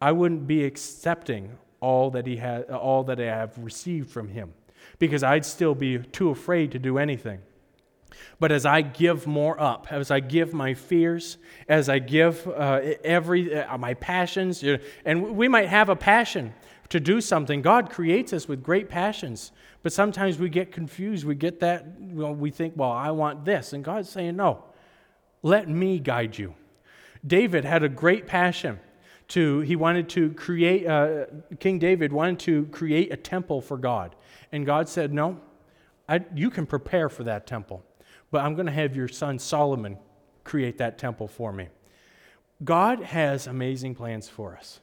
I 0.00 0.12
wouldn't 0.12 0.46
be 0.46 0.64
accepting 0.64 1.58
all 1.80 2.10
that 2.10 2.26
he 2.26 2.36
had, 2.36 2.70
all 2.70 3.04
that 3.04 3.20
I 3.20 3.24
have 3.24 3.58
received 3.58 4.10
from 4.10 4.28
him, 4.28 4.54
because 4.98 5.22
I'd 5.22 5.44
still 5.44 5.74
be 5.74 5.98
too 5.98 6.30
afraid 6.30 6.72
to 6.72 6.78
do 6.78 6.96
anything. 6.96 7.40
But 8.38 8.52
as 8.52 8.64
I 8.64 8.80
give 8.80 9.26
more 9.26 9.60
up, 9.60 9.92
as 9.92 10.10
I 10.10 10.20
give 10.20 10.52
my 10.54 10.74
fears, 10.74 11.36
as 11.68 11.88
I 11.88 11.98
give 11.98 12.46
uh, 12.48 12.80
every 13.04 13.54
uh, 13.54 13.76
my 13.78 13.94
passions, 13.94 14.64
and 15.04 15.36
we 15.36 15.48
might 15.48 15.68
have 15.68 15.90
a 15.90 15.96
passion 15.96 16.54
to 16.90 17.00
do 17.00 17.20
something. 17.20 17.62
God 17.62 17.88
creates 17.90 18.32
us 18.32 18.46
with 18.46 18.62
great 18.62 18.88
passions, 18.88 19.52
but 19.82 19.92
sometimes 19.92 20.38
we 20.38 20.48
get 20.48 20.70
confused. 20.72 21.24
We 21.24 21.34
get 21.34 21.60
that 21.60 21.86
we 21.98 22.50
think, 22.50 22.74
well, 22.76 22.92
I 22.92 23.10
want 23.10 23.44
this, 23.44 23.72
and 23.72 23.82
God's 23.82 24.10
saying, 24.10 24.36
no, 24.36 24.64
let 25.42 25.68
me 25.68 25.98
guide 25.98 26.36
you. 26.36 26.54
David 27.26 27.64
had 27.64 27.82
a 27.82 27.88
great 27.88 28.26
passion 28.26 28.78
to 29.30 29.60
he 29.60 29.76
wanted 29.76 30.08
to 30.08 30.32
create 30.32 30.86
uh, 30.86 31.24
king 31.60 31.78
david 31.78 32.12
wanted 32.12 32.38
to 32.38 32.66
create 32.66 33.12
a 33.12 33.16
temple 33.16 33.60
for 33.60 33.78
god 33.78 34.14
and 34.52 34.66
god 34.66 34.88
said 34.88 35.12
no 35.12 35.40
I, 36.08 36.24
you 36.34 36.50
can 36.50 36.66
prepare 36.66 37.08
for 37.08 37.22
that 37.24 37.46
temple 37.46 37.84
but 38.30 38.42
i'm 38.44 38.54
going 38.54 38.66
to 38.66 38.72
have 38.72 38.96
your 38.96 39.06
son 39.06 39.38
solomon 39.38 39.98
create 40.42 40.78
that 40.78 40.98
temple 40.98 41.28
for 41.28 41.52
me 41.52 41.68
god 42.64 43.02
has 43.02 43.46
amazing 43.46 43.94
plans 43.94 44.28
for 44.28 44.56
us 44.56 44.80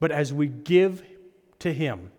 but 0.00 0.10
as 0.10 0.32
we 0.32 0.46
give 0.46 1.02
to 1.60 1.72
him. 1.72 2.10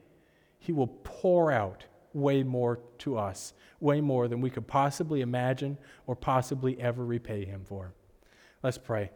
He 0.60 0.72
will 0.72 0.88
pour 0.88 1.52
out 1.52 1.86
way 2.14 2.44
more 2.44 2.80
to 3.00 3.18
us 3.18 3.54
way 3.80 4.02
more 4.02 4.28
than 4.28 4.42
we 4.42 4.50
could 4.50 4.68
possibly 4.68 5.22
imagine 5.22 5.78
or 6.06 6.16
possibly 6.16 6.80
ever 6.80 7.06
repay 7.06 7.46
him 7.46 7.64
for. 7.66 7.94
Let's 8.64 8.78
pray. 8.78 9.12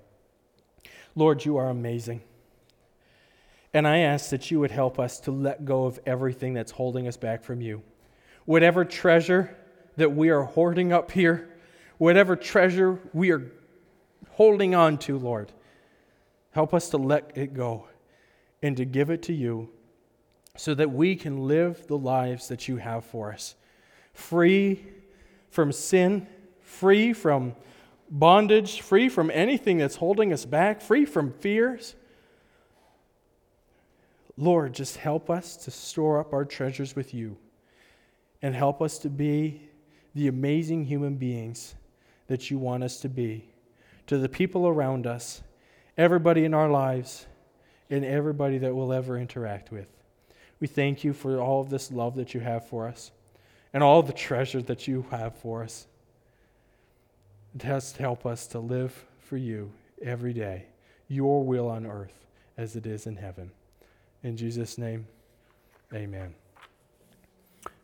Lord 1.15 1.43
you 1.43 1.57
are 1.57 1.69
amazing. 1.69 2.21
And 3.73 3.87
I 3.87 3.99
ask 3.99 4.29
that 4.29 4.51
you 4.51 4.59
would 4.59 4.71
help 4.71 4.99
us 4.99 5.19
to 5.21 5.31
let 5.31 5.65
go 5.65 5.85
of 5.85 5.99
everything 6.05 6.53
that's 6.53 6.71
holding 6.71 7.07
us 7.07 7.17
back 7.17 7.43
from 7.43 7.61
you. 7.61 7.81
Whatever 8.45 8.85
treasure 8.85 9.55
that 9.97 10.13
we 10.13 10.29
are 10.29 10.43
hoarding 10.43 10.91
up 10.91 11.11
here, 11.11 11.49
whatever 11.97 12.35
treasure 12.35 12.99
we 13.13 13.31
are 13.31 13.51
holding 14.31 14.75
on 14.75 14.97
to, 14.97 15.17
Lord, 15.17 15.51
help 16.51 16.73
us 16.73 16.89
to 16.89 16.97
let 16.97 17.31
it 17.35 17.53
go 17.53 17.87
and 18.61 18.75
to 18.77 18.85
give 18.85 19.09
it 19.09 19.23
to 19.23 19.33
you 19.33 19.69
so 20.55 20.73
that 20.73 20.91
we 20.91 21.15
can 21.15 21.47
live 21.47 21.87
the 21.87 21.97
lives 21.97 22.47
that 22.47 22.67
you 22.67 22.77
have 22.77 23.05
for 23.05 23.31
us. 23.31 23.55
Free 24.13 24.85
from 25.49 25.71
sin, 25.71 26.27
free 26.61 27.13
from 27.13 27.55
bondage, 28.09 28.81
free 28.81 29.09
from 29.09 29.31
anything 29.31 29.77
that's 29.77 29.95
holding 29.95 30.33
us 30.33 30.45
back, 30.45 30.81
free 30.81 31.05
from 31.05 31.31
fears 31.31 31.95
Lord, 34.41 34.73
just 34.73 34.97
help 34.97 35.29
us 35.29 35.55
to 35.57 35.71
store 35.71 36.19
up 36.19 36.33
our 36.33 36.45
treasures 36.45 36.95
with 36.95 37.13
you 37.13 37.37
and 38.41 38.55
help 38.55 38.81
us 38.81 38.97
to 38.99 39.09
be 39.09 39.69
the 40.15 40.27
amazing 40.27 40.85
human 40.85 41.15
beings 41.15 41.75
that 42.25 42.49
you 42.49 42.57
want 42.57 42.83
us 42.83 42.99
to 43.01 43.09
be 43.09 43.49
to 44.07 44.17
the 44.17 44.27
people 44.27 44.67
around 44.67 45.05
us, 45.05 45.43
everybody 45.95 46.43
in 46.43 46.55
our 46.55 46.69
lives, 46.69 47.27
and 47.91 48.03
everybody 48.03 48.57
that 48.57 48.75
we'll 48.75 48.91
ever 48.91 49.15
interact 49.15 49.71
with. 49.71 50.00
We 50.61 50.67
thank 50.67 51.03
you 51.03 51.11
for 51.11 51.41
all 51.41 51.59
of 51.59 51.69
this 51.69 51.91
love 51.91 52.15
that 52.15 52.33
you 52.33 52.39
have 52.39 52.65
for 52.69 52.87
us 52.87 53.11
and 53.73 53.83
all 53.83 54.01
the 54.03 54.13
treasure 54.13 54.61
that 54.61 54.87
you 54.87 55.05
have 55.11 55.35
for 55.35 55.63
us. 55.63 55.87
Just 57.57 57.97
help 57.97 58.25
us 58.25 58.47
to 58.47 58.59
live 58.59 59.05
for 59.19 59.35
you 59.37 59.71
every 60.01 60.33
day, 60.33 60.65
your 61.09 61.43
will 61.43 61.67
on 61.67 61.85
earth 61.85 62.25
as 62.57 62.75
it 62.75 62.85
is 62.85 63.07
in 63.07 63.17
heaven. 63.17 63.51
In 64.23 64.37
Jesus' 64.37 64.77
name, 64.77 65.07
amen. 65.93 66.35